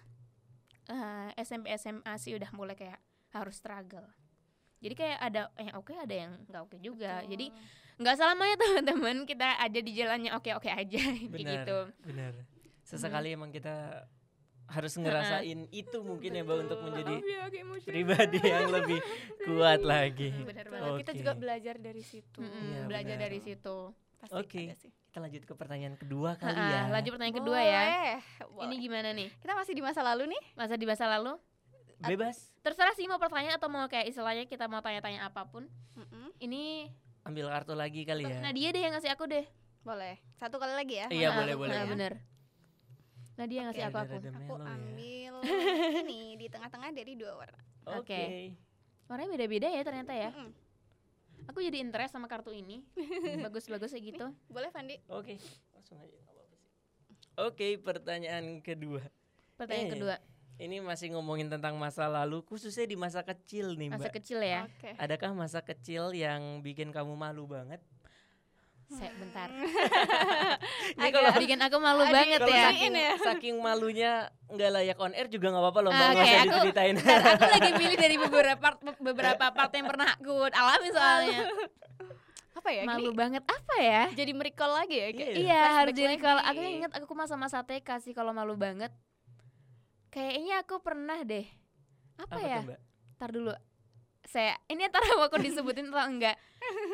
Eh, 0.84 1.28
SMP 1.40 1.72
SMA 1.80 2.12
sih 2.20 2.36
udah 2.36 2.52
mulai 2.52 2.76
kayak 2.76 3.00
harus 3.32 3.56
struggle 3.56 4.04
jadi 4.84 4.92
kayak 4.92 5.18
ada 5.32 5.42
yang 5.56 5.80
oke 5.80 5.96
ada 5.96 6.12
yang 6.12 6.32
nggak 6.44 6.60
oke 6.60 6.76
juga 6.76 7.24
Betul. 7.24 7.30
jadi 7.32 7.46
nggak 8.04 8.14
selamanya 8.20 8.56
teman-teman 8.62 9.16
kita 9.24 9.48
ada 9.64 9.78
di 9.80 9.92
jalannya 9.96 10.36
oke 10.36 10.50
oke 10.52 10.68
aja 10.68 11.00
kayak 11.00 11.32
Benar. 11.32 11.52
gitu 11.56 11.78
Benar. 12.04 12.32
Sesekali 12.84 13.32
emang 13.32 13.48
kita 13.48 14.04
harus 14.66 14.94
ngerasain 14.94 15.68
itu 15.70 15.98
mungkin 16.00 16.30
ya 16.30 16.42
Mbak 16.42 16.58
untuk 16.62 16.78
menjadi 16.82 17.14
pribadi 17.82 18.40
yang 18.40 18.68
lebih 18.68 18.98
kuat 19.46 19.80
lagi. 19.80 20.32
Benar 20.34 20.66
Betul. 20.66 20.74
banget. 20.74 20.98
Kita 20.98 21.10
Oke. 21.10 21.18
juga 21.20 21.32
belajar 21.34 21.74
dari 21.76 22.02
situ. 22.02 22.40
Mm-mm, 22.40 22.64
Iya, 22.64 22.80
belajar 22.84 23.14
benar. 23.14 23.24
dari 23.24 23.38
situ 23.40 23.76
Pasti 24.16 24.34
Oke. 24.34 24.62
sih. 24.74 24.88
Kita 24.88 25.18
lanjut 25.20 25.42
ke 25.42 25.52
pertanyaan 25.52 25.94
kedua 25.94 26.34
kali 26.34 26.50
Ha-ha, 26.50 26.64
ya. 26.66 26.80
lanjut 26.90 27.12
pertanyaan 27.12 27.38
kedua 27.38 27.60
ya 27.60 27.82
Boleh, 27.84 28.18
boleh. 28.48 28.64
ini 28.64 28.74
gimana 28.78 29.08
nih 29.10 29.28
kita 29.36 29.52
masih 29.52 29.72
di 29.72 29.82
masa 29.82 30.00
lalu 30.02 30.24
nih. 30.26 30.42
masa 30.54 30.74
di 30.74 30.84
masa 30.84 31.04
lalu 31.06 31.32
Bebas. 32.00 32.50
terserah 32.58 32.92
sih 32.92 33.04
mau 33.04 33.16
pertanyaan 33.16 33.54
atau 33.54 33.68
mau 33.68 33.86
kayak 33.86 34.06
istilahnya 34.06 34.44
kita 34.44 34.64
mau 34.64 34.80
tanya-tanya 34.80 35.24
apa 35.24 35.44
pun 35.44 35.70
Mm-mm. 35.94 36.34
ini 36.38 36.90
Ambil 37.22 37.46
kartu 37.46 37.72
lagi 37.72 38.02
kali 38.02 38.26
ya. 38.26 38.42
Nadia 38.42 38.68
deh 38.68 38.80
yang 38.80 38.92
ngasih 38.92 39.08
aku 39.08 39.24
deh 39.24 39.44
Boleh. 39.80 40.16
Satu 40.34 40.56
kali 40.56 40.72
lagi 40.72 40.96
ya. 40.96 41.06
Iya, 41.06 41.28
Ah, 41.28 41.36
boleh, 41.38 41.54
boleh. 41.54 41.76
ya. 41.76 41.84
bener 41.86 42.12
Nadia 43.34 43.56
yang 43.56 43.66
ngasih 43.68 43.84
aku 43.84 43.98
aku 43.98 44.14
Aku 44.14 44.54
melo 44.54 44.54
ya. 44.56 44.74
ambil 44.74 45.34
ini 46.04 46.20
di 46.36 46.46
tengah-tengah 46.46 46.90
dari 46.90 47.12
dua 47.14 47.32
warna. 47.34 47.60
Oke. 47.90 48.00
Oke. 48.00 48.24
warnanya 49.04 49.36
beda-beda 49.36 49.68
ya 49.68 49.84
ternyata 49.84 50.16
ya 50.16 50.32
Mm-mm. 50.32 50.48
aku 51.44 51.60
jadi 51.60 51.76
interest 51.76 52.16
sama 52.16 52.24
kartu 52.24 52.48
ini 52.50 52.80
bagus-bagus 53.44 53.92
kayak 53.92 54.04
gitu 54.10 54.26
Boleh 54.48 54.72
Fandi? 54.72 54.96
Oke. 55.06 55.36
Langsung 55.70 56.00
aja. 56.00 56.16
Oke, 57.36 57.76
pertanyaan 57.76 58.62
kedua. 58.62 59.02
pertanyaan 59.54 59.88
Eh, 59.88 59.92
kedua 59.92 60.16
Ini 60.54 60.78
masih 60.80 61.10
ngomongin 61.12 61.50
tentang 61.50 61.74
masa 61.74 62.06
lalu, 62.06 62.38
khususnya 62.46 62.86
di 62.86 62.94
masa 62.94 63.20
kecil 63.20 63.74
nih, 63.74 63.90
masa 63.90 64.06
Mbak. 64.06 64.14
kecil 64.16 64.38
ya 64.38 64.70
Oke. 64.70 64.94
Adakah 64.96 65.34
masa 65.34 65.58
kecil 65.60 66.14
yang 66.14 66.62
bikin 66.62 66.94
kamu 66.94 67.12
malu 67.12 67.44
banget? 67.44 67.82
Saya 68.94 69.12
bentar 69.14 69.48
Ini 70.96 71.10
kalau 71.10 71.30
bikin 71.34 71.58
aku 71.58 71.76
malu 71.76 72.02
Adi, 72.02 72.14
banget 72.14 72.40
ya 72.40 72.64
saking, 72.68 72.92
ya. 72.92 73.12
saking 73.18 73.56
malunya 73.58 74.12
nggak 74.46 74.70
layak 74.70 74.98
on 74.98 75.12
air 75.12 75.26
juga 75.26 75.50
nggak 75.50 75.62
apa-apa 75.62 75.80
loh, 75.80 75.90
Mbak. 75.90 76.00
Ah, 76.00 76.12
usah 76.14 76.24
aku- 76.38 76.52
diceritain. 76.54 76.94
Aku 76.96 77.44
lagi 77.50 77.70
milih 77.82 77.96
dari 77.96 78.16
beberapa 78.16 78.56
part 78.56 78.78
beberapa 78.96 79.44
part 79.48 79.72
yang 79.72 79.86
pernah 79.86 80.08
aku 80.12 80.34
alami 80.48 80.88
soalnya 80.88 81.40
Apa 82.54 82.68
ya? 82.70 82.82
malu 82.84 83.10
Ini 83.10 83.18
banget 83.18 83.42
apa 83.44 83.74
ya 83.76 84.02
jadi 84.10 84.32
merecall 84.32 84.72
lagi 84.72 84.96
ya? 84.96 85.08
Kayak 85.10 85.34
Iya. 85.36 85.60
harus 85.74 85.92
jadi 85.92 86.16
kalau 86.16 86.40
aku 86.40 86.60
ingat 86.62 86.90
aku 86.94 87.12
masa-masa 87.12 87.60
TK 87.60 87.88
sih 88.00 88.12
kalau 88.12 88.30
malu 88.30 88.54
banget 88.54 88.94
kayaknya 90.08 90.62
aku 90.62 90.78
pernah 90.78 91.18
deh 91.20 91.44
apa, 92.16 92.30
Apa 92.30 92.38
ya 92.40 92.56
tuh, 92.56 92.66
Mbak? 92.68 92.80
Ntar 93.14 93.30
dulu 93.30 93.52
saya 94.24 94.54
ini 94.66 94.82
antara 94.82 95.04
mau 95.12 95.26
aku 95.28 95.36
disebutin 95.38 95.90
atau 95.90 96.00
enggak 96.00 96.36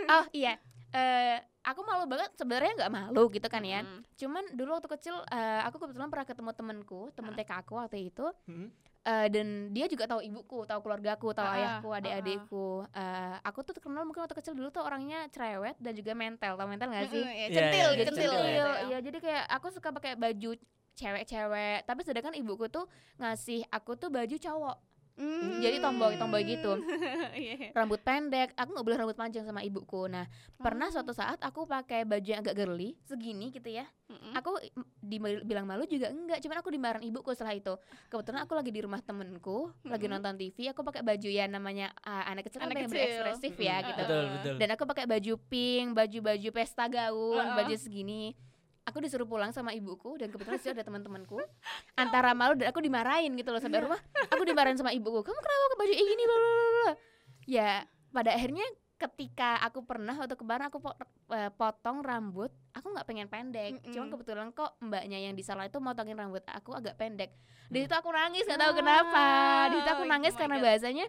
oh 0.09 0.25
iya 0.33 0.57
eh 0.91 1.39
aku 1.63 1.81
malu 1.83 2.05
banget 2.05 2.33
sebenarnya 2.35 2.73
nggak 2.75 2.93
malu 2.93 3.29
gitu 3.29 3.47
kan 3.47 3.61
ya. 3.61 3.81
Mm. 3.81 4.01
cuman 4.15 4.45
dulu 4.53 4.71
waktu 4.75 4.89
kecil 4.91 5.17
eh, 5.27 5.61
aku 5.63 5.77
kebetulan 5.79 6.09
pernah 6.09 6.25
ketemu 6.25 6.51
temenku 6.51 7.01
temen 7.13 7.31
Ah. 7.31 7.39
TK 7.39 7.51
aku 7.59 7.73
waktu 7.77 7.99
itu. 8.07 8.27
Hmm? 8.45 8.69
eh, 9.01 9.29
dan 9.29 9.47
dia 9.71 9.89
juga 9.89 10.05
tahu 10.05 10.21
ibuku 10.21 10.65
tahu 10.65 10.81
keluargaku 10.81 11.33
tahu 11.33 11.43
Ah, 11.43 11.57
ayahku 11.57 11.89
ah, 11.89 11.99
adik-adikku. 11.99 12.69
Eh, 12.93 13.37
aku 13.41 13.59
tuh 13.63 13.73
terkenal 13.73 14.05
mungkin 14.05 14.21
waktu 14.21 14.37
kecil 14.37 14.53
dulu 14.53 14.69
tuh 14.69 14.85
orangnya 14.85 15.25
cerewet 15.29 15.73
dan 15.77 15.93
juga 15.93 16.13
mental 16.13 16.53
tahu 16.55 16.69
mental 16.69 16.89
nggak 16.89 17.09
sih? 17.09 17.25
Ya, 17.25 17.33
Iya, 17.33 17.47
Centil, 17.49 17.89
centil, 18.05 18.29
gitu 18.29 18.65
iya 18.87 18.99
jadi 19.01 19.19
kayak 19.19 19.45
aku 19.51 19.67
suka 19.71 19.89
pakai 19.91 20.17
baju 20.17 20.53
cewek-cewek 20.95 21.79
tapi 21.83 22.01
sedangkan 22.03 22.37
ibuku 22.37 22.69
tuh 22.69 22.85
ngasih 23.17 23.65
aku 23.69 23.97
tuh 23.97 24.13
baju 24.13 24.37
cowok 24.37 24.77
Mm. 25.21 25.61
jadi 25.61 25.77
tomboy 25.79 26.17
tomboy 26.17 26.41
gitu 26.43 26.81
iya. 27.37 27.69
rambut 27.71 28.01
pendek 28.01 28.57
aku 28.57 28.73
nggak 28.73 28.83
boleh 28.83 28.99
rambut 28.99 29.13
panjang 29.15 29.45
sama 29.45 29.61
ibuku 29.61 30.09
nah 30.09 30.25
pernah 30.57 30.89
Oh. 30.89 30.93
suatu 30.93 31.13
saat 31.13 31.37
aku 31.39 31.65
pakai 31.65 32.03
baju 32.03 32.25
yang 32.25 32.41
agak 32.41 32.57
girly 32.57 32.97
segini 33.05 33.53
gitu 33.53 33.69
ya 33.69 33.85
Mm-mm. 34.09 34.33
aku 34.33 34.57
dibilang 34.99 35.63
malu 35.63 35.85
juga 35.85 36.09
enggak 36.09 36.41
cuman 36.41 36.57
aku 36.57 36.69
dimarahin 36.69 37.07
ibuku 37.07 37.31
setelah 37.31 37.53
itu 37.53 37.77
kebetulan 38.09 38.41
aku 38.41 38.53
lagi 38.55 38.71
di 38.71 38.81
rumah 38.81 38.99
temenku 38.99 39.69
lagi 39.83 40.05
Mm-mm. 40.05 40.17
nonton 40.17 40.35
TV 40.35 40.69
aku 40.69 40.81
pakai 40.83 41.05
baju 41.05 41.29
ya 41.29 41.45
namanya 41.45 41.93
ah, 42.01 42.25
anak 42.27 42.49
kecil 42.49 42.59
kan 42.59 42.67
Anak 42.67 42.85
kecil. 42.85 42.97
berekspresif 42.97 43.55
ya 43.55 43.77
Mm-mm. 43.77 43.89
gitu 43.89 44.03
Betul, 44.03 44.25
betul. 44.33 44.55
dan 44.57 44.69
aku 44.73 44.85
pakai 44.85 45.05
baju 45.05 45.33
pink 45.47 45.87
baju 45.93 46.19
baju 46.25 46.49
pesta 46.51 46.85
gaun 46.87 47.37
Uh-uh. 47.37 47.57
baju 47.57 47.75
segini 47.77 48.33
aku 48.83 48.99
disuruh 48.99 49.25
pulang 49.25 49.51
sama 49.51 49.71
ibuku 49.71 50.17
dan 50.17 50.29
kebetulan 50.29 50.59
situ 50.59 50.73
ada 50.73 50.83
teman-temanku. 50.83 51.39
Antara 51.95 52.33
malu 52.33 52.55
dan 52.55 52.69
aku 52.69 52.81
dimarahin 52.81 53.33
gitu 53.35 53.51
loh 53.51 53.59
sampai 53.59 53.85
rumah. 53.85 54.01
Aku 54.29 54.43
dimarahin 54.43 54.77
sama 54.77 54.91
ibuku. 54.91 55.21
Kamu 55.21 55.39
kenapa 55.39 55.65
pakai 55.67 55.79
baju 55.79 55.95
ini 55.95 56.23
bla 56.23 56.37
bla 56.37 56.51
bla, 56.51 56.71
bla. 56.71 56.93
Ya 57.45 57.71
pada 58.11 58.31
akhirnya 58.33 58.67
ketika 59.01 59.57
aku 59.65 59.81
pernah 59.81 60.13
waktu 60.13 60.37
kemarin 60.37 60.69
aku 60.69 60.79
eh, 61.33 61.51
potong 61.51 62.05
rambut. 62.05 62.53
Aku 62.71 62.93
nggak 62.93 63.07
pengen 63.07 63.27
pendek. 63.27 63.81
Mm-mm. 63.81 63.93
cuman 63.93 64.09
kebetulan 64.11 64.49
kok 64.53 64.77
mbaknya 64.79 65.19
yang 65.19 65.35
di 65.35 65.43
salon 65.43 65.67
itu 65.67 65.81
motongin 65.81 66.15
rambut 66.15 66.45
aku 66.47 66.71
agak 66.73 66.95
pendek. 66.95 67.33
Di 67.67 67.81
Hmm. 67.81 67.85
situ 67.87 67.95
aku 67.95 68.11
nangis 68.11 68.45
nggak 68.45 68.61
tahu 68.61 68.73
kenapa. 68.77 69.25
Di 69.71 69.77
situ 69.79 69.91
aku 69.91 70.05
Oh 70.05 70.11
nangis 70.11 70.35
my 70.35 70.39
karena 70.39 70.57
God. 70.59 70.65
bahasanya 70.65 71.07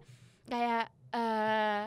kayak 0.47 0.86
eh 1.12 1.84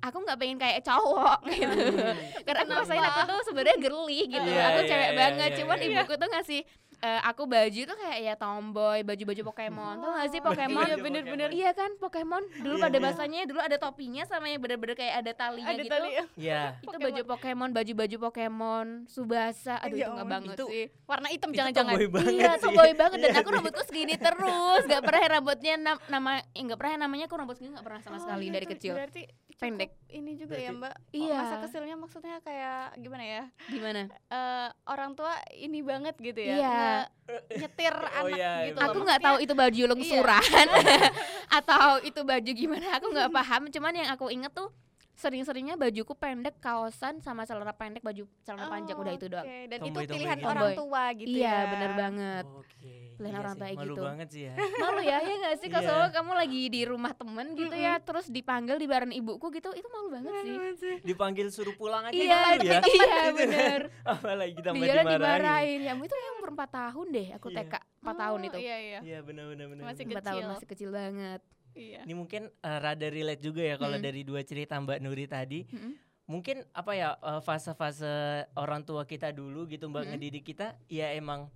aku 0.00 0.16
nggak 0.20 0.38
pengen 0.38 0.56
kayak 0.56 0.80
cowok 0.80 1.38
gitu 1.44 1.66
Hmm. 1.68 2.16
karena 2.42 2.60
aku 2.60 2.72
rasain 2.76 3.02
aku 3.02 3.20
tuh 3.24 3.38
sebenarnya 3.44 3.76
girly 3.78 4.20
gitu 4.26 4.46
Iya, 4.46 4.64
aku 4.68 4.80
iya, 4.80 4.88
cewek 4.88 5.04
iya, 5.06 5.18
banget 5.18 5.48
iya, 5.48 5.58
cuman 5.58 5.76
iya. 5.76 5.86
ibuku 5.92 6.14
tuh 6.14 6.28
ngasih 6.28 6.60
eh, 6.98 7.20
aku 7.22 7.42
baju 7.44 7.80
tuh 7.84 7.96
kayak 7.96 8.18
ya 8.20 8.34
tomboy 8.34 8.98
baju-baju 9.00 9.42
Pokemon 9.44 9.94
tuh 9.96 10.10
gak 10.12 10.28
sih 10.28 10.40
Pokemon 10.40 10.82
Iya, 10.84 10.96
bener-bener. 10.98 11.48
iya 11.52 11.70
kan 11.72 11.90
Pokemon 11.96 12.42
dulu 12.56 12.74
Iya, 12.74 12.84
pada 12.84 12.96
iya. 12.96 13.04
masanya 13.04 13.40
dulu 13.44 13.60
ada 13.60 13.76
topinya 13.76 14.22
sama 14.24 14.46
yang 14.46 14.58
bener-bener 14.58 14.94
kayak 14.94 15.14
ada 15.16 15.32
talinya 15.32 15.66
Ada 15.68 15.78
gitu 15.80 15.92
tali 15.92 16.08
Iya. 16.36 16.62
itu 16.76 16.96
baju 16.96 17.22
Pokemon 17.28 17.68
baju-baju 17.72 18.16
Pokemon 18.20 18.86
Subasa 19.08 19.78
aduh 19.78 19.94
Ya 19.94 20.04
itu 20.04 20.10
nggak 20.12 20.28
banget 20.28 20.56
itu- 20.56 20.68
sih 20.68 20.84
warna 21.04 21.28
hitam 21.28 21.50
jangan-jangan. 21.50 21.92
tomboy 21.92 22.08
banget 22.08 22.32
iya 22.32 22.50
sih. 22.52 22.60
tuh 22.60 22.70
boy 22.72 22.92
banget 22.92 23.18
dan 23.20 23.28
Iya 23.28 23.36
aku 23.36 23.48
sih. 23.48 23.54
rambutku 23.56 23.82
segini 23.84 24.14
terus 24.16 24.82
nggak 24.84 25.02
pernah 25.04 25.22
rambutnya 25.28 25.74
nam- 25.76 26.02
nama 26.08 26.30
eh, 26.40 26.60
nggak 26.60 26.76
pernah 26.76 26.94
namanya 27.00 27.24
aku 27.24 27.34
rambut 27.36 27.54
segini 27.54 27.72
nggak 27.72 27.84
pernah 27.84 28.00
sama 28.00 28.16
Oh, 28.16 28.20
sekali 28.20 28.44
gitu. 28.44 28.54
dari 28.54 28.66
kecil 28.68 28.92
Berarti 28.96 29.22
Pendek. 29.58 29.90
Ini 30.08 30.32
juga 30.34 30.54
ya, 30.54 30.70
Berarti- 30.70 30.78
Mbak. 30.78 30.94
Iya. 31.12 31.36
Masa 31.36 31.56
kecilnya 31.60 31.94
maksudnya 31.94 32.36
kayak 32.40 32.94
gimana 32.96 33.24
ya? 33.24 33.42
gimana 33.66 34.06
Eh, 34.28 34.68
orang 34.86 35.12
tua 35.12 35.34
ini 35.52 35.82
banget 35.82 36.14
gitu 36.16 36.38
ya. 36.38 36.54
Iya. 36.56 36.86
nge- 37.28 37.44
nyetir 37.58 37.92
Oh, 37.92 38.08
anak 38.22 38.32
iya, 38.32 38.52
gitu. 38.64 38.78
iya, 38.78 38.86
aku 38.86 38.98
nggak 39.02 39.20
tahu 39.20 39.36
itu 39.38 39.52
baju 39.52 39.82
lungsuran 39.86 40.42
atau 41.58 42.00
itu 42.00 42.20
baju 42.22 42.50
gimana 42.50 42.86
aku 42.94 43.06
nggak 43.10 43.28
paham 43.30 43.62
cuman 43.68 43.92
yang 43.94 44.08
aku 44.08 44.26
inget 44.28 44.48
tuh 44.50 44.72
sering-seringnya 45.18 45.74
bajuku 45.74 46.14
pendek 46.14 46.56
kaosan 46.58 47.18
sama 47.18 47.42
celana 47.42 47.70
pendek 47.72 48.00
baju 48.00 48.22
celana 48.40 48.66
panjang 48.68 48.94
udah 48.94 49.12
itu 49.12 49.26
doang 49.26 49.42
Oke, 49.42 49.58
Dan 49.66 49.78
Tomboy-tomboy 49.80 50.04
itu 50.04 50.14
pilihan 50.14 50.36
gitu. 50.36 50.46
orang 50.46 50.62
Tomboy. 50.64 50.78
tua 50.78 51.04
gitu 51.12 51.28
iya 51.32 51.50
ya. 51.50 51.58
bener 51.68 51.90
banget 51.92 52.44
Oke. 52.48 52.94
Pilihan 53.10 53.26
Iya 53.28 53.40
orang 53.40 53.50
tua 53.52 53.64
kayak 53.64 53.76
Malu 53.76 53.86
gitu. 53.88 54.02
banget 54.04 54.28
sih 54.30 54.42
ya. 54.44 54.54
malu 54.80 55.00
ya 55.02 55.16
ya 55.18 55.34
nggak 55.36 55.56
sih 55.56 55.68
kalau 55.68 55.82
Iya. 55.82 55.90
selalu 55.90 56.08
kamu 56.12 56.32
lagi 56.32 56.60
di 56.68 56.80
rumah 56.84 57.12
temen 57.12 57.46
gitu 57.52 57.74
ya 57.76 57.94
terus 57.98 58.26
dipanggil 58.28 58.76
di 58.76 58.86
bareng 58.86 59.10
ibuku 59.12 59.46
gitu 59.50 59.70
itu 59.72 59.88
malu 59.88 60.08
banget 60.08 60.32
sih 60.76 60.94
Dipanggil 61.02 61.46
suruh 61.48 61.74
pulang 61.74 62.02
aja 62.04 62.14
iya 62.14 62.38
malu 62.48 62.62
ya. 62.64 62.78
iya 62.80 63.18
bener 63.32 63.80
Apalagi 64.08 64.58
tambah 64.60 64.78
dia 64.80 64.94
dimarahin. 64.96 65.18
dimarahin 65.18 65.80
ya 65.82 65.92
itu 65.98 66.14
yang 66.16 66.34
umur 66.36 66.50
4 66.54 66.70
tahun 66.70 67.06
deh 67.10 67.28
aku 67.34 67.46
Iya. 67.48 67.58
TK 67.60 67.74
4 67.98 68.14
tahun 68.14 68.38
Oh, 68.38 68.46
itu 68.46 68.58
Iya, 68.58 68.76
iya. 68.78 69.00
Iya 69.02 69.18
benar 69.20 69.44
benar 69.48 69.66
benar. 69.68 69.82
Masih 69.84 70.04
benar. 70.04 70.14
4 70.14 70.24
tahun 70.24 70.38
kecil. 70.38 70.52
masih 70.54 70.66
kecil 70.68 70.90
banget 70.90 71.40
Iya. 71.78 72.02
Ini 72.02 72.12
mungkin 72.12 72.50
eh, 72.50 72.78
rada 72.82 73.06
relate 73.06 73.38
juga 73.38 73.62
ya 73.62 73.78
kalau 73.78 73.94
Mm. 73.96 74.04
dari 74.04 74.22
dua 74.26 74.42
cerita 74.42 74.74
Mbak 74.74 74.98
Nuri 74.98 75.24
tadi. 75.24 75.62
Mm-mm. 75.70 75.94
Mungkin 76.26 76.66
apa 76.74 76.92
ya 76.92 77.14
eh, 77.14 77.40
fase-fase 77.40 78.10
orang 78.52 78.82
tua 78.82 79.06
kita 79.06 79.30
dulu 79.30 79.64
gitu 79.64 79.86
Mbak 79.86 80.02
Mm. 80.02 80.10
ngedidik 80.12 80.44
kita 80.44 80.74
ya 80.90 81.14
emang 81.14 81.46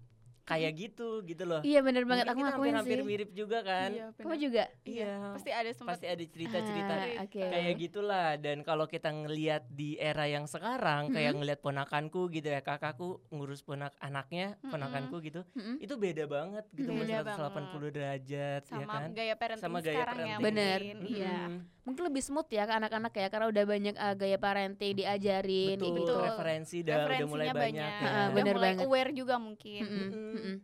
kayak 0.44 0.72
gitu 0.74 1.08
gitu 1.22 1.42
loh. 1.42 1.62
iya 1.62 1.78
bener 1.80 2.02
banget 2.02 2.26
Mungkin 2.26 2.42
aku 2.42 2.50
ngakuin 2.50 2.74
hampir-hampir 2.74 2.98
sih 2.98 3.06
mirip 3.06 3.30
juga 3.30 3.58
kan. 3.60 3.88
Iya, 3.88 4.06
kamu 4.12 4.26
benar. 4.28 4.38
juga 4.40 4.64
Iya. 4.82 5.14
Pasti 5.32 5.50
ada 5.50 5.70
sempat 5.70 5.92
Pasti 5.92 6.06
ada 6.08 6.24
cerita-cerita 6.24 6.92
Ah, 6.92 7.22
oke 7.22 7.42
kayak 7.44 7.74
gitulah 7.78 8.28
dan 8.36 8.56
kalau 8.60 8.84
kita 8.84 9.08
ngelihat 9.08 9.62
di 9.68 9.94
era 9.96 10.26
yang 10.26 10.44
sekarang 10.44 11.08
kayak 11.08 11.30
Mm-mm. 11.30 11.38
ngelihat 11.40 11.60
ponakanku 11.60 12.26
gitu 12.28 12.48
ya 12.48 12.60
kakakku 12.60 13.08
ngurus 13.28 13.60
ponak 13.60 13.94
anaknya 13.98 14.54
Mm-mm. 14.56 14.70
ponakanku 14.70 15.16
gitu 15.20 15.40
Mm-mm. 15.52 15.78
itu 15.78 15.94
beda 15.94 16.24
banget 16.26 16.64
gitu 16.72 16.90
banget. 16.90 17.22
180 17.28 17.88
derajat 17.92 18.62
ya 18.62 18.68
sama 18.68 18.92
kan 18.92 19.10
gaya 19.12 19.34
parenting 19.34 19.62
Sama 19.62 19.78
gaya 19.78 19.94
sekarang 19.94 20.16
ya 20.18 20.22
parenting. 20.34 20.44
Bener, 20.44 20.78
mungkin. 20.80 20.96
Mm-mm. 20.98 21.12
Iya. 21.12 21.38
mungkin 21.82 22.02
lebih 22.04 22.22
smooth 22.22 22.46
ya 22.48 22.62
ke 22.62 22.74
anak-anak 22.74 23.10
ya 23.12 23.26
karena 23.26 23.46
udah 23.48 23.64
banyak 23.64 23.94
uh, 23.96 24.14
gaya 24.14 24.38
parenting 24.38 24.94
diajarin 24.94 25.74
betul, 25.76 25.90
gitu 25.92 26.02
Betul. 26.04 26.22
referensi 26.24 26.76
udah 26.80 26.96
udah 27.04 27.26
mulai 27.26 27.46
banyak, 27.46 27.58
banyak. 27.58 27.90
ya. 27.92 27.98
Ah, 28.00 28.06
Udah 28.22 28.26
bener 28.32 28.54
mulai 28.54 28.70
banget. 28.72 28.86
aware 28.86 29.10
juga 29.12 29.34
mungkin. 29.36 29.82
Mm-mm, 29.82 30.06
Mm-mm. 30.08 30.31
Mm-mm. 30.32 30.58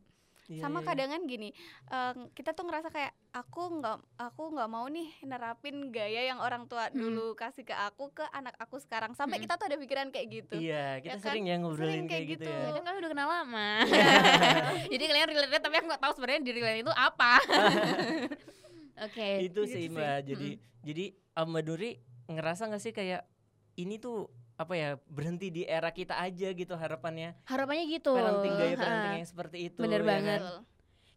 Iya, 0.48 0.64
sama 0.64 0.80
iya. 0.80 0.86
kadangan 0.88 1.28
gini 1.28 1.52
eh, 1.92 2.12
kita 2.32 2.56
tuh 2.56 2.64
ngerasa 2.64 2.88
kayak 2.88 3.12
aku 3.36 3.68
nggak 3.68 4.00
aku 4.16 4.56
nggak 4.56 4.70
mau 4.72 4.88
nih 4.88 5.12
nerapin 5.20 5.92
gaya 5.92 6.24
yang 6.24 6.40
orang 6.40 6.64
tua 6.64 6.88
Mm. 6.88 6.96
dulu 6.96 7.36
kasih 7.36 7.68
ke 7.68 7.76
aku 7.76 8.16
ke 8.16 8.24
anak 8.32 8.56
aku 8.56 8.80
sekarang 8.80 9.12
sampai 9.12 9.36
Mm. 9.36 9.44
kita 9.44 9.60
tuh 9.60 9.68
ada 9.68 9.76
pikiran 9.76 10.08
kayak 10.08 10.26
gitu 10.32 10.56
iya 10.56 11.04
kita 11.04 11.20
kan? 11.20 11.36
sering 11.36 11.44
ya 11.44 11.60
ngobrolin 11.60 11.92
Sering 11.92 12.06
kayak, 12.08 12.24
kayak 12.24 12.32
gitu, 12.32 12.48
gitu. 12.48 12.56
ya 12.56 12.64
Ya 12.64 12.70
kan 12.72 12.82
kalian 12.82 13.00
udah 13.04 13.10
kenal 13.12 13.28
lama 13.28 13.70
jadi 14.96 15.04
kalian 15.04 15.28
relate 15.28 15.60
tapi 15.60 15.76
aku 15.76 15.86
nggak 15.86 16.02
tahu 16.02 16.12
sebenarnya 16.16 16.40
di 16.40 16.52
relate 16.56 16.80
itu 16.80 16.92
apa 16.96 17.32
oke 19.04 19.28
itu 19.38 19.44
gitu 19.44 19.60
sih 19.68 19.84
mbak 19.92 20.16
jadi 20.24 20.48
jadi 20.80 21.04
uh, 21.36 21.44
Mbak 21.44 21.62
Nuri 21.62 21.90
ngerasa 22.26 22.62
nggak 22.66 22.82
sih 22.82 22.92
kayak 22.92 23.22
ini 23.76 24.00
tuh 24.00 24.32
apa 24.58 24.74
ya 24.74 24.88
berhenti 25.06 25.48
di 25.48 25.62
era 25.62 25.88
kita 25.88 26.18
aja 26.18 26.50
gitu 26.50 26.74
harapannya 26.74 27.38
harapannya 27.44 27.84
gitu 27.88 28.10
parenting 28.10 28.54
gaya 28.54 28.74
Ha. 28.74 28.80
parenting 28.80 29.14
yang 29.16 29.28
seperti 29.28 29.58
itu 29.64 29.78
Bener 29.78 30.02
ya 30.02 30.08
banget. 30.08 30.40
kan? 30.42 30.66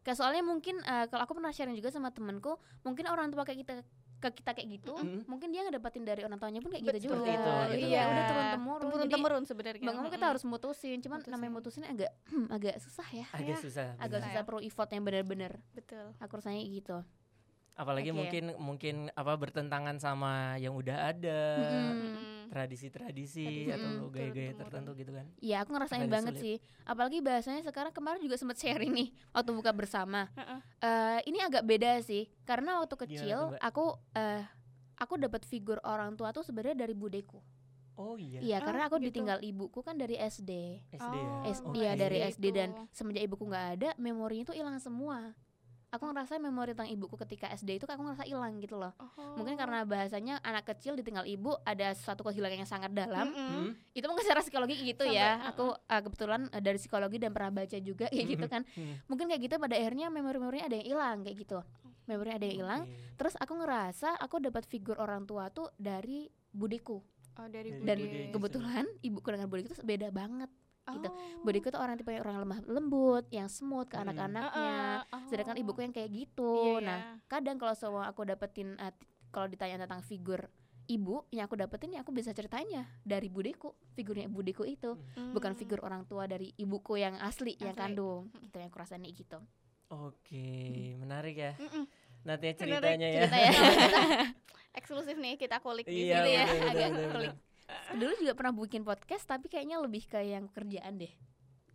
Kayak 0.01 0.17
soalnya 0.17 0.41
mungkin 0.41 0.75
uh, 0.80 1.06
kalau 1.06 1.21
aku 1.25 1.34
pernah 1.36 1.49
sharing 1.49 1.73
juga 1.73 1.89
sama 1.89 2.10
temenku 2.10 2.54
mungkin 2.82 3.06
orang 3.06 3.30
tua 3.30 3.41
kayak 3.41 3.60
kita 3.60 3.73
ke 4.19 4.30
kita 4.32 4.54
kayak 4.54 4.69
gitu 4.71 4.93
Mm-mm. 4.93 5.25
mungkin 5.25 5.49
dia 5.49 5.62
ngedapatin 5.63 6.01
dari 6.01 6.21
orang 6.21 6.38
tuanya 6.38 6.58
pun 6.58 6.69
kayak 6.69 6.86
gitu 6.86 7.10
Betul. 7.10 7.17
juga 7.17 7.25
itu, 7.27 7.41
Itu 7.41 7.73
gitu. 7.75 7.86
ya 7.88 7.89
Iya. 7.89 8.01
udah 8.06 8.23
turun 8.23 8.45
temurun 8.47 8.82
temurun 8.84 9.01
jadi 9.01 9.13
temurun 9.15 9.43
sebenarnya 9.43 9.82
bang 9.84 9.97
kita 9.99 10.13
Mm-mm. 10.15 10.30
harus 10.30 10.43
mutusin 10.43 10.97
cuman 10.99 11.17
Mutusin. 11.17 11.34
namanya 11.34 11.51
mutusin 11.51 11.84
agak 11.84 12.12
hmm, 12.30 12.45
agak 12.56 12.75
susah 12.77 13.08
ya 13.12 13.25
agak 13.32 13.49
Ya, 13.51 13.58
susah 13.60 13.88
agak 13.95 14.10
bener. 14.15 14.25
susah 14.30 14.41
perlu 14.43 14.62
effort 14.62 14.89
yang 14.89 15.01
benar-benar 15.01 15.51
betul 15.71 16.06
aku 16.15 16.34
rasanya 16.36 16.62
gitu 16.63 16.97
apalagi 17.73 18.10
Oke. 18.10 18.17
mungkin 18.19 18.43
mungkin 18.60 18.95
apa 19.12 19.34
bertentangan 19.36 19.97
sama 19.97 20.34
yang 20.58 20.73
udah 20.73 20.97
ada 21.08 21.41
Mm-mm. 21.58 22.30
Tradisi-tradisi 22.51 23.47
Tradisi, 23.47 23.71
atau 23.71 23.89
mm, 24.03 24.11
gaya-gaya 24.11 24.51
tertentu 24.53 24.91
gitu 24.93 25.11
kan? 25.15 25.25
Iya 25.39 25.63
aku 25.63 25.69
ngerasain 25.71 26.03
banget 26.05 26.33
sulit. 26.35 26.43
sih. 26.43 26.55
Apalagi 26.83 27.17
bahasanya 27.19 27.63
sekarang 27.63 27.95
kemarin 27.95 28.19
juga 28.19 28.35
sempat 28.35 28.59
sharing 28.59 28.91
nih 28.91 29.09
Waktu 29.31 29.51
buka 29.55 29.71
bersama. 29.71 30.27
Heeh. 30.35 30.59
Eh, 30.83 31.19
Ini 31.31 31.47
agak 31.47 31.63
beda 31.63 32.03
sih 32.03 32.27
Karena 32.43 32.83
waktu 32.83 32.91
Gimana 32.91 33.03
kecil 33.07 33.37
Mbak? 33.55 33.59
Aku 33.63 33.85
eh 34.13 34.43
Aku 34.99 35.13
dapat 35.15 35.41
figur 35.43 35.79
orang 35.81 36.13
tua 36.13 36.29
tuh 36.29 36.43
sebenarnya 36.43 36.77
dari 36.77 36.93
budeku. 36.93 37.39
Oh 37.95 38.15
iya? 38.15 38.37
Iya 38.37 38.57
Oh, 38.59 38.65
karena 38.67 38.83
aku 38.85 38.99
gitu. 38.99 39.07
ditinggal 39.09 39.39
ibuku 39.39 39.79
kan 39.79 39.95
dari 39.95 40.13
SD 40.15 40.51
SD 40.91 41.15
ya? 41.15 41.29
Oh, 41.39 41.49
S- 41.49 41.63
Oh, 41.63 41.73
Iya 41.73 41.91
dari 41.95 42.19
SD 42.21 42.45
gitu. 42.45 42.57
dan 42.59 42.69
semenjak 42.91 43.23
ibuku 43.23 43.47
nggak 43.47 43.67
ada 43.77 43.89
Memorinya 43.95 44.45
tuh 44.45 44.55
hilang 44.55 44.75
semua 44.77 45.31
Aku 45.91 46.08
ngerasa 46.08 46.39
memori 46.39 46.71
tentang 46.71 46.88
ibuku 46.88 47.19
ketika 47.19 47.51
SD 47.51 47.75
itu 47.75 47.84
aku 47.84 47.99
ngerasa 47.99 48.23
hilang 48.23 48.56
gitu 48.63 48.80
loh 48.80 48.95
Oh. 48.95 49.36
Mungkin 49.36 49.60
karena 49.60 49.84
bahasanya 49.84 50.39
anak 50.39 50.67
kecil 50.67 50.95
ditinggal 50.95 51.23
ibu 51.23 51.51
Ada 51.63 51.91
suatu 51.93 52.23
kehilangan 52.23 52.63
yang 52.63 52.69
sangat 52.69 52.91
dalam 52.91 53.27
Mm-mm. 53.32 53.51
Hmm? 53.51 53.71
itu 53.91 54.06
mungkin 54.08 54.23
secara 54.23 54.39
psikologi 54.39 54.75
gitu 54.80 55.04
Sampai, 55.04 55.19
ya 55.19 55.36
uh-uh. 55.36 55.49
aku 55.51 55.65
uh, 55.75 56.01
kebetulan 56.01 56.41
uh, 56.47 56.62
dari 56.63 56.77
psikologi 56.80 57.17
dan 57.19 57.36
pernah 57.36 57.51
baca 57.51 57.77
juga 57.77 58.08
kayak 58.08 58.27
gitu 58.27 58.45
kan 58.47 58.63
Hmm. 58.71 58.95
mungkin 59.12 59.27
kayak 59.27 59.41
gitu 59.51 59.56
pada 59.60 59.75
akhirnya 59.75 60.08
memori-memorinya 60.08 60.71
ada 60.71 60.77
yang 60.80 60.88
hilang 60.95 61.17
kayak 61.27 61.38
gitu 61.43 61.60
memorinya 62.08 62.36
ada 62.39 62.47
yang 62.47 62.58
hilang 62.63 62.82
Oke. 62.88 62.95
terus 63.19 63.36
aku 63.36 63.54
ngerasa 63.60 64.10
aku 64.15 64.36
dapat 64.39 64.63
figur 64.63 64.95
orang 64.95 65.27
tua 65.27 65.51
tuh 65.51 65.67
dari 65.75 66.32
budiku 66.49 67.04
oh 67.36 67.47
dari 67.47 67.75
Dari 67.75 67.84
dan 67.84 67.97
kebetulan 68.32 68.86
ibuku 69.04 69.27
dengan 69.27 69.47
budiku 69.47 69.75
tuh 69.75 69.84
beda 69.84 70.08
banget 70.08 70.47
gitu. 70.83 71.07
Oh. 71.07 71.41
budiku 71.41 71.67
tuh 71.67 71.77
orang 71.77 71.93
tipe 71.93 72.09
orang 72.11 72.37
lemah 72.37 72.59
lembut 72.65 73.25
yang 73.29 73.45
smooth 73.45 73.85
ke 73.85 73.95
Hmm. 73.95 74.05
anak-anaknya 74.07 74.73
Heeh, 75.05 75.23
sedangkan 75.25 75.55
oh. 75.55 75.61
ibuku 75.61 75.79
yang 75.81 75.91
kayak 75.91 76.09
gitu 76.09 76.53
Iya, 76.75 76.81
nah 76.81 76.99
iya. 76.99 77.13
kadang 77.25 77.55
kalau 77.55 77.73
semua 77.73 78.03
aku 78.05 78.21
dapetin 78.23 78.73
uh, 78.75 78.91
kalau 79.29 79.45
ditanya 79.45 79.77
tentang 79.79 80.01
figur 80.01 80.49
ibu 80.85 81.23
yang 81.29 81.45
aku 81.45 81.55
dapetin 81.55 81.91
ya 81.91 82.01
aku 82.01 82.09
bisa 82.09 82.31
ceritain 82.31 82.67
ya 82.67 82.83
dari 82.99 83.27
budiku 83.27 83.71
figurnya 83.91 84.27
budiku 84.27 84.63
itu 84.63 84.97
bukan 85.31 85.53
Mm. 85.53 85.59
figur 85.59 85.79
orang 85.79 86.03
tua 86.03 86.25
dari 86.25 86.51
ibuku 86.55 86.97
yang 86.97 87.15
asli, 87.17 87.55
yang 87.55 87.71
Asli. 87.71 87.79
kandung 87.79 88.27
gitu 88.41 88.57
yang 88.57 88.67
aku 88.67 88.77
rasain 88.77 88.99
kayak 88.99 89.15
gitu 89.15 89.39
oke 89.87 90.47
menarik 90.97 91.35
ya 91.37 91.53
Mm-mm. 91.55 91.85
nanti 92.23 92.43
ya 92.43 92.53
Menarik 92.53 92.59
ceritanya 92.59 93.07
ya 93.07 93.21
cerita 93.21 93.37
ya 93.37 93.51
eksklusif 94.73 95.15
nih 95.15 95.35
kita 95.35 95.59
kulik 95.59 95.85
di 95.85 96.05
iya 96.05 96.17
sini 96.17 96.31
ya 96.31 96.43
betul, 96.43 96.59
agak 96.65 96.89
betul, 96.89 97.07
kulik. 97.07 97.29
betul. 97.29 97.50
Dulu 97.93 98.13
juga 98.17 98.34
pernah 98.34 98.53
bikin 98.53 98.81
podcast 98.81 99.23
tapi 99.23 99.47
kayaknya 99.47 99.77
lebih 99.77 100.03
ke 100.03 100.19
yang 100.21 100.47
kerjaan 100.47 100.95
deh 100.95 101.12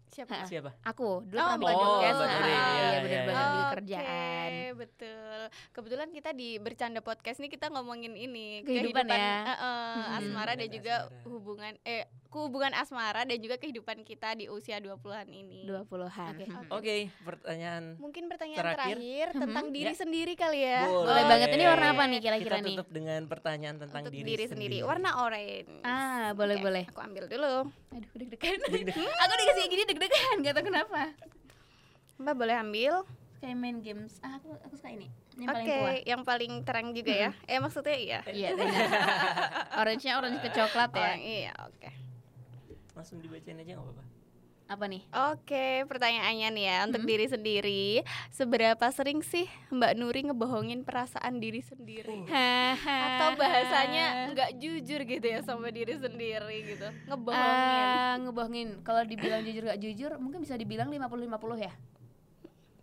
siapa 0.07 0.47
siapa 0.47 0.71
aku 0.81 1.25
dulu 1.25 1.37
Oh, 1.37 1.45
pernah 1.45 1.59
bikin 1.59 1.75
Mbak 1.75 1.83
podcast 1.83 2.17
Nuri, 2.17 2.47
iya 2.47 2.57
iya, 2.57 2.97
bener 2.97 3.11
iya, 3.11 3.27
banget 3.27 3.37
iya. 3.37 3.51
di 3.51 3.59
Oke, 3.59 3.73
kerjaan 3.75 4.51
betul. 4.77 5.41
Kebetulan 5.73 6.09
kita 6.11 6.31
di 6.33 6.49
bercanda 6.57 7.01
podcast 7.01 7.39
nih 7.39 7.49
kita 7.49 7.67
ngomongin 7.69 8.13
ini 8.13 8.61
Kehidupan 8.63 9.05
ya. 9.05 9.17
eh, 9.17 9.51
eh, 9.51 9.55
Hmm. 9.57 10.17
asmara 10.17 10.53
dan 10.53 10.63
Hubungan 10.63 10.73
juga 10.73 10.95
asmara. 11.03 11.27
hubungan 11.27 11.73
eh 11.83 12.05
hubungan 12.39 12.73
asmara 12.73 13.23
dan 13.23 13.37
juga 13.37 13.57
kehidupan 13.57 14.01
kita 14.01 14.33
di 14.33 14.47
usia 14.47 14.77
20-an 14.77 15.25
ini. 15.27 15.65
20-an 15.65 16.35
Oke, 16.35 16.45
Hmm. 16.45 16.59
oke. 16.67 16.77
oke 16.77 16.95
pertanyaan 17.23 17.85
Mungkin 17.97 18.25
pertanyaan 18.27 18.61
Terakhir. 18.63 18.97
terakhir, 18.97 19.27
Mhm. 19.29 19.41
tentang 19.41 19.67
diri 19.71 19.89
Ya. 19.89 19.97
sendiri 19.97 20.33
kali 20.35 20.61
ya. 20.61 20.81
boleh 20.87 21.25
banget 21.25 21.49
ini 21.51 21.65
warna 21.65 21.87
apa 21.89 22.03
nih 22.05 22.19
kita 22.19 22.37
kira-kira 22.37 22.57
nih 22.61 22.75
tutup 22.75 22.89
dengan 22.91 23.21
pertanyaan 23.25 23.77
tentang 23.79 24.03
Untuk 24.03 24.13
diri, 24.13 24.45
sendiri. 24.45 24.77
Warna 24.81 25.11
orange. 25.21 25.71
ah 25.83 26.31
boleh 26.33 26.55
Oke, 26.55 26.65
boleh 26.65 26.85
Aku 26.87 27.01
ambil 27.01 27.25
dulu. 27.27 27.55
aduh 27.89 28.11
deg-degan 28.13 28.59
Deg-degan. 28.63 29.09
aku 29.23 29.33
dikasih 29.35 29.65
gini 29.67 29.83
deg-degan 29.87 30.37
gak 30.41 30.53
tau 30.53 30.65
kenapa 30.65 31.01
Mbak 32.17 32.35
boleh 32.35 32.57
ambil. 32.59 32.95
kayak 33.37 33.53
main 33.55 33.79
games 33.79 34.17
ah 34.21 34.33
aku 34.35 34.49
aku 34.59 34.75
suka 34.75 34.89
ini 34.91 35.07
yang 35.37 35.53
Oke, 35.53 35.61
paling 35.61 35.69
tua 35.69 35.93
yang 36.03 36.23
paling 36.25 36.53
terang 36.65 36.89
juga 36.91 37.13
ya. 37.13 37.31
Eh 37.45 37.61
maksudnya 37.61 37.93
iya. 37.93 38.21
iya 38.27 38.49
orange 39.77 40.03
nya 40.03 40.17
orange 40.17 40.41
ke 40.41 40.49
coklat 40.51 40.91
ya 40.91 41.05
Oh, 41.07 41.17
iya, 41.19 41.53
oke. 41.63 41.91
Langsung 42.97 43.21
dibacain 43.21 43.61
aja 43.61 43.77
nggak 43.77 43.85
apa-apa 43.85 44.05
Apa 44.67 44.91
nih? 44.91 44.99
Oke, 45.31 45.87
pertanyaannya 45.87 46.49
nih 46.51 46.65
ya 46.67 46.77
untuk 46.83 47.07
diri 47.07 47.31
sendiri, 47.31 48.03
seberapa 48.35 48.83
sering 48.91 49.23
sih 49.23 49.47
Mbak 49.71 49.93
Nuri 49.95 50.27
ngebohongin 50.27 50.83
perasaan 50.83 51.39
diri 51.39 51.63
sendiri? 51.63 52.27
Atau 52.83 53.39
bahasanya 53.39 54.35
nggak 54.35 54.59
jujur 54.59 55.07
gitu 55.07 55.23
ya 55.23 55.39
sama 55.47 55.71
diri 55.71 55.95
sendiri 55.95 56.67
gitu, 56.67 56.83
ngebohongin. 57.07 57.87
Eh, 57.87 58.15
ngebohongin. 58.27 58.69
Kalau 58.83 59.07
dibilang 59.07 59.47
jujur 59.47 59.71
gak 59.71 59.79
jujur, 59.79 60.11
mungkin 60.19 60.43
bisa 60.43 60.59
dibilang 60.59 60.91
50-50 60.91 61.63
ya. 61.63 61.71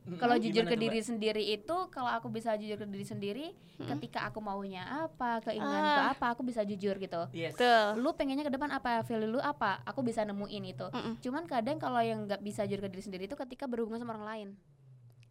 Kalau 0.04 0.36
Hmm, 0.36 0.44
jujur 0.44 0.64
ke 0.64 0.76
tuh, 0.76 0.82
diri 0.82 1.00
Mbak? 1.00 1.08
sendiri 1.08 1.44
itu, 1.50 1.76
kalau 1.88 2.12
aku 2.12 2.28
bisa 2.28 2.52
jujur 2.54 2.76
ke 2.76 2.84
diri 2.84 3.06
sendiri, 3.06 3.46
Mm-mm. 3.74 3.88
ketika 3.88 4.28
aku 4.28 4.38
maunya 4.38 4.84
apa, 4.84 5.40
keinginanku 5.42 5.80
Ah. 5.98 6.12
apa, 6.12 6.26
aku 6.30 6.44
bisa 6.44 6.60
jujur 6.62 6.96
gitu. 6.98 7.24
Yes. 7.32 7.56
Betul. 7.56 8.04
Lu 8.04 8.12
pengennya 8.12 8.44
ke 8.44 8.52
depan 8.52 8.68
apa, 8.70 9.00
value 9.02 9.30
lu 9.30 9.40
apa, 9.40 9.80
aku 9.82 10.02
bisa 10.02 10.22
nemuin 10.22 10.64
itu. 10.68 10.88
Mm-mm. 10.90 11.14
Cuman 11.18 11.44
kadang 11.46 11.78
kalau 11.78 12.00
yang 12.00 12.20
nggak 12.22 12.40
bisa 12.40 12.64
jujur 12.64 12.82
ke 12.82 12.90
diri 12.90 13.00
sendiri 13.02 13.24
itu 13.24 13.38
ketika 13.38 13.64
berhubungan 13.64 13.98
sama 13.98 14.14
orang 14.14 14.28
lain. 14.28 14.50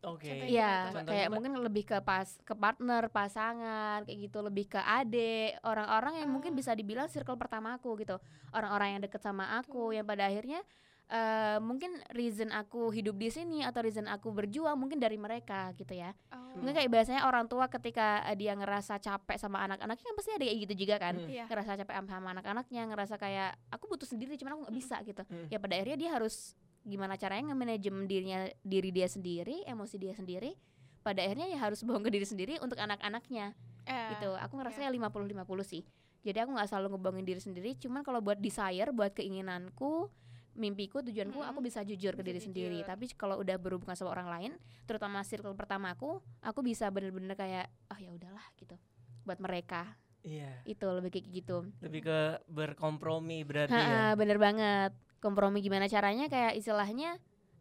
Oke. 0.02 0.26
Contohnya 0.26 0.48
Iya, 0.48 0.66
tuh? 0.66 0.86
Contohnya, 0.88 1.10
kayak 1.12 1.22
Mbak? 1.22 1.34
mungkin 1.36 1.52
lebih 1.62 1.84
ke 1.84 1.96
pas 2.00 2.28
ke 2.40 2.54
partner, 2.56 3.02
pasangan, 3.06 3.98
kayak 4.02 4.18
gitu, 4.24 4.38
lebih 4.40 4.66
ke 4.68 4.80
adik, 4.80 5.60
orang-orang 5.62 6.18
yang 6.18 6.28
mungkin 6.28 6.52
Ah. 6.52 6.58
bisa 6.58 6.72
dibilang 6.72 7.06
circle 7.06 7.36
pertama 7.36 7.76
aku 7.76 7.94
gitu. 7.96 8.18
Orang-orang 8.50 8.96
yang 8.96 9.00
deket 9.00 9.20
sama 9.20 9.52
aku 9.54 9.92
yang 9.92 10.02
pada 10.02 10.26
akhirnya 10.26 10.64
eh 11.12 11.60
mungkin 11.60 11.92
reason 12.10 12.48
aku 12.48 12.88
hidup 12.88 13.20
di 13.20 13.28
sini 13.28 13.60
atau 13.60 13.84
reason 13.84 14.08
aku 14.08 14.32
berjuang 14.32 14.80
mungkin 14.80 14.96
dari 14.96 15.20
mereka 15.20 15.76
gitu 15.76 15.92
ya. 15.92 16.16
Oh. 16.32 16.56
Mungkin 16.56 16.72
kayak 16.72 16.88
biasanya 16.88 17.28
orang 17.28 17.52
tua 17.52 17.68
ketika 17.68 18.24
eh, 18.24 18.32
dia 18.32 18.56
ngerasa 18.56 18.96
capek 18.96 19.36
sama 19.36 19.60
anak-anaknya 19.60 20.00
kan 20.02 20.16
pasti 20.16 20.32
ada 20.32 20.44
kayak 20.48 20.58
gitu 20.64 20.74
juga 20.88 20.96
kan. 20.96 21.20
Hmm. 21.20 21.28
Iya. 21.28 21.44
Ngerasa 21.52 21.76
capek 21.76 21.94
sama- 22.08 22.32
anak-anaknya, 22.32 22.82
ngerasa 22.88 23.14
kayak 23.20 23.60
aku 23.68 23.84
butuh 23.92 24.08
sendiri 24.08 24.40
cuman 24.40 24.56
aku 24.56 24.60
nggak 24.64 24.76
bisa 24.80 24.96
gitu. 25.04 25.20
Hmm. 25.28 25.52
Ya 25.52 25.60
pada 25.60 25.76
akhirnya 25.76 25.98
dia 26.00 26.10
harus 26.16 26.56
gimana 26.82 27.20
caranya 27.20 27.52
nge-manajem 27.52 27.96
dirinya 28.08 28.40
diri 28.64 28.88
dia 28.88 29.04
sendiri, 29.06 29.68
emosi 29.68 30.00
dia 30.00 30.16
sendiri. 30.16 30.56
Pada 31.04 31.20
akhirnya 31.20 31.44
ya 31.44 31.60
harus 31.60 31.84
bohong 31.84 32.08
ke 32.08 32.10
diri 32.10 32.24
sendiri 32.24 32.56
untuk 32.58 32.80
anak-anaknya 32.80 33.52
Eh, 33.84 34.08
gitu. 34.16 34.32
Aku 34.38 34.56
ngerasa 34.56 34.80
iya. 34.80 34.88
ya 34.88 34.96
50-50 34.96 35.44
sih. 35.60 35.82
Jadi 36.22 36.38
aku 36.38 36.54
nggak 36.54 36.70
selalu 36.70 36.94
ngebohongin 36.94 37.26
diri 37.26 37.42
sendiri, 37.42 37.70
cuman 37.76 38.06
kalau 38.06 38.22
buat 38.22 38.38
desire, 38.38 38.94
buat 38.94 39.10
keinginanku, 39.10 40.06
mimpiku, 40.52 41.00
tujuanku, 41.00 41.34
Mm-mm. 41.34 41.50
aku 41.50 41.60
bisa 41.60 41.80
jujur 41.80 42.12
ke 42.12 42.20
Bisa 42.20 42.28
diri 42.28 42.40
sendiri. 42.40 42.78
jujur. 42.78 42.88
Tapi 42.88 43.04
kalau 43.12 43.36
udah 43.36 43.56
berhubungan 43.56 43.94
sama 43.94 44.12
orang 44.12 44.28
lain, 44.28 44.52
terutama 44.84 45.20
circle 45.22 45.52
pertamaku, 45.52 46.20
aku 46.38 46.60
bisa 46.60 46.88
bener-bener 46.88 47.32
kayak, 47.32 47.66
oh 47.88 47.96
ya 47.96 48.10
udahlah 48.10 48.44
gitu. 48.56 48.76
Buat 49.22 49.38
mereka 49.38 49.96
Iya. 50.22 50.62
itu 50.64 50.86
lebih 50.86 51.10
kayak 51.10 51.26
gitu. 51.32 51.56
Lebih 51.80 52.00
ke 52.02 52.18
berkompromi 52.46 53.42
berarti 53.42 53.72
ya. 53.72 54.12
Ha-ha, 54.12 54.14
bener 54.14 54.36
banget. 54.36 54.92
Kompromi 55.18 55.58
gimana 55.58 55.86
caranya? 55.86 56.26
Kayak 56.26 56.54
istilahnya, 56.54 57.16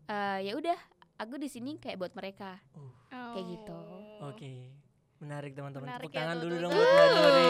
eh, 0.05 0.39
ya 0.45 0.53
udah, 0.53 0.77
aku 1.17 1.37
di 1.37 1.47
sini 1.47 1.77
kayak 1.77 1.97
buat 1.97 2.13
mereka. 2.13 2.57
kayak 3.11 3.47
gitu. 3.47 3.77
Oh. 4.17 4.33
Oke. 4.33 4.80
Menarik 5.21 5.53
teman-teman. 5.53 5.85
Tepuk 5.87 6.09
ya, 6.09 6.17
tangan 6.17 6.35
tuh, 6.35 6.43
dulu 6.43 6.53
tuh, 6.53 6.61
dong 6.63 6.71
buat 6.73 6.87
Mbak 6.89 7.07
Nuri. 7.13 7.45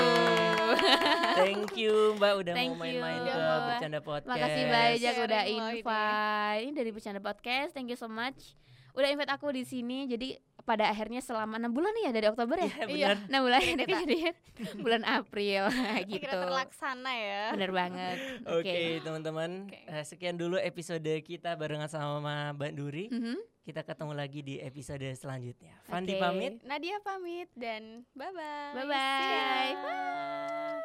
Thank 1.41 1.69
you 1.75 1.95
Mbak 2.19 2.33
udah 2.37 2.53
Thank 2.53 2.69
mau 2.69 2.81
main-main 2.83 3.19
ke 3.23 3.39
bercanda 3.65 3.99
podcast. 4.03 4.27
Makasih 4.29 4.63
banyak 4.67 4.99
Sharing 4.99 5.25
udah 5.25 5.43
invite. 5.47 6.59
Ini 6.61 6.71
dari 6.73 6.89
Bercanda 6.91 7.19
Podcast. 7.19 7.71
Thank 7.71 7.87
you 7.87 7.95
so 7.95 8.05
much. 8.05 8.59
Udah 8.91 9.07
invite 9.07 9.31
aku 9.31 9.49
di 9.49 9.63
sini. 9.63 10.03
Jadi 10.03 10.35
pada 10.61 10.91
akhirnya 10.91 11.23
selama 11.23 11.57
enam 11.57 11.71
bulan 11.71 11.95
ya 11.97 12.11
dari 12.11 12.27
Oktober 12.27 12.59
ya. 12.59 12.67
Iya 12.67 12.85
Iya. 12.85 12.85
benar. 12.85 13.17
Enam 13.25 13.41
bulan 13.41 13.61
ini 13.63 13.83
jadi 13.87 14.19
bulan 14.83 15.01
April 15.01 15.63
gitu. 16.11 16.27
Akhirnya 16.27 16.43
terlaksana 16.43 17.11
ya. 17.15 17.43
Bener 17.55 17.71
banget. 17.71 18.15
Oke 18.51 18.79
teman-teman, 18.99 19.49
Oke. 19.65 19.79
Eh, 19.87 20.03
sekian 20.03 20.35
dulu 20.35 20.59
episode 20.59 21.07
kita 21.23 21.55
barengan 21.55 21.87
sama 21.87 22.51
Mbak 22.51 22.71
Duri. 22.75 23.07
Mhm. 23.07 23.39
Kita 23.61 23.85
ketemu 23.85 24.13
lagi 24.17 24.41
di 24.41 24.57
episode 24.57 25.05
selanjutnya. 25.13 25.77
Fandi 25.85 26.17
Oke. 26.17 26.21
pamit. 26.21 26.53
Nadia 26.65 26.97
pamit 27.05 27.49
dan 27.53 28.01
bye 28.17 28.33
bye. 28.33 28.73
Bye 28.73 28.87
bye. 28.89 30.81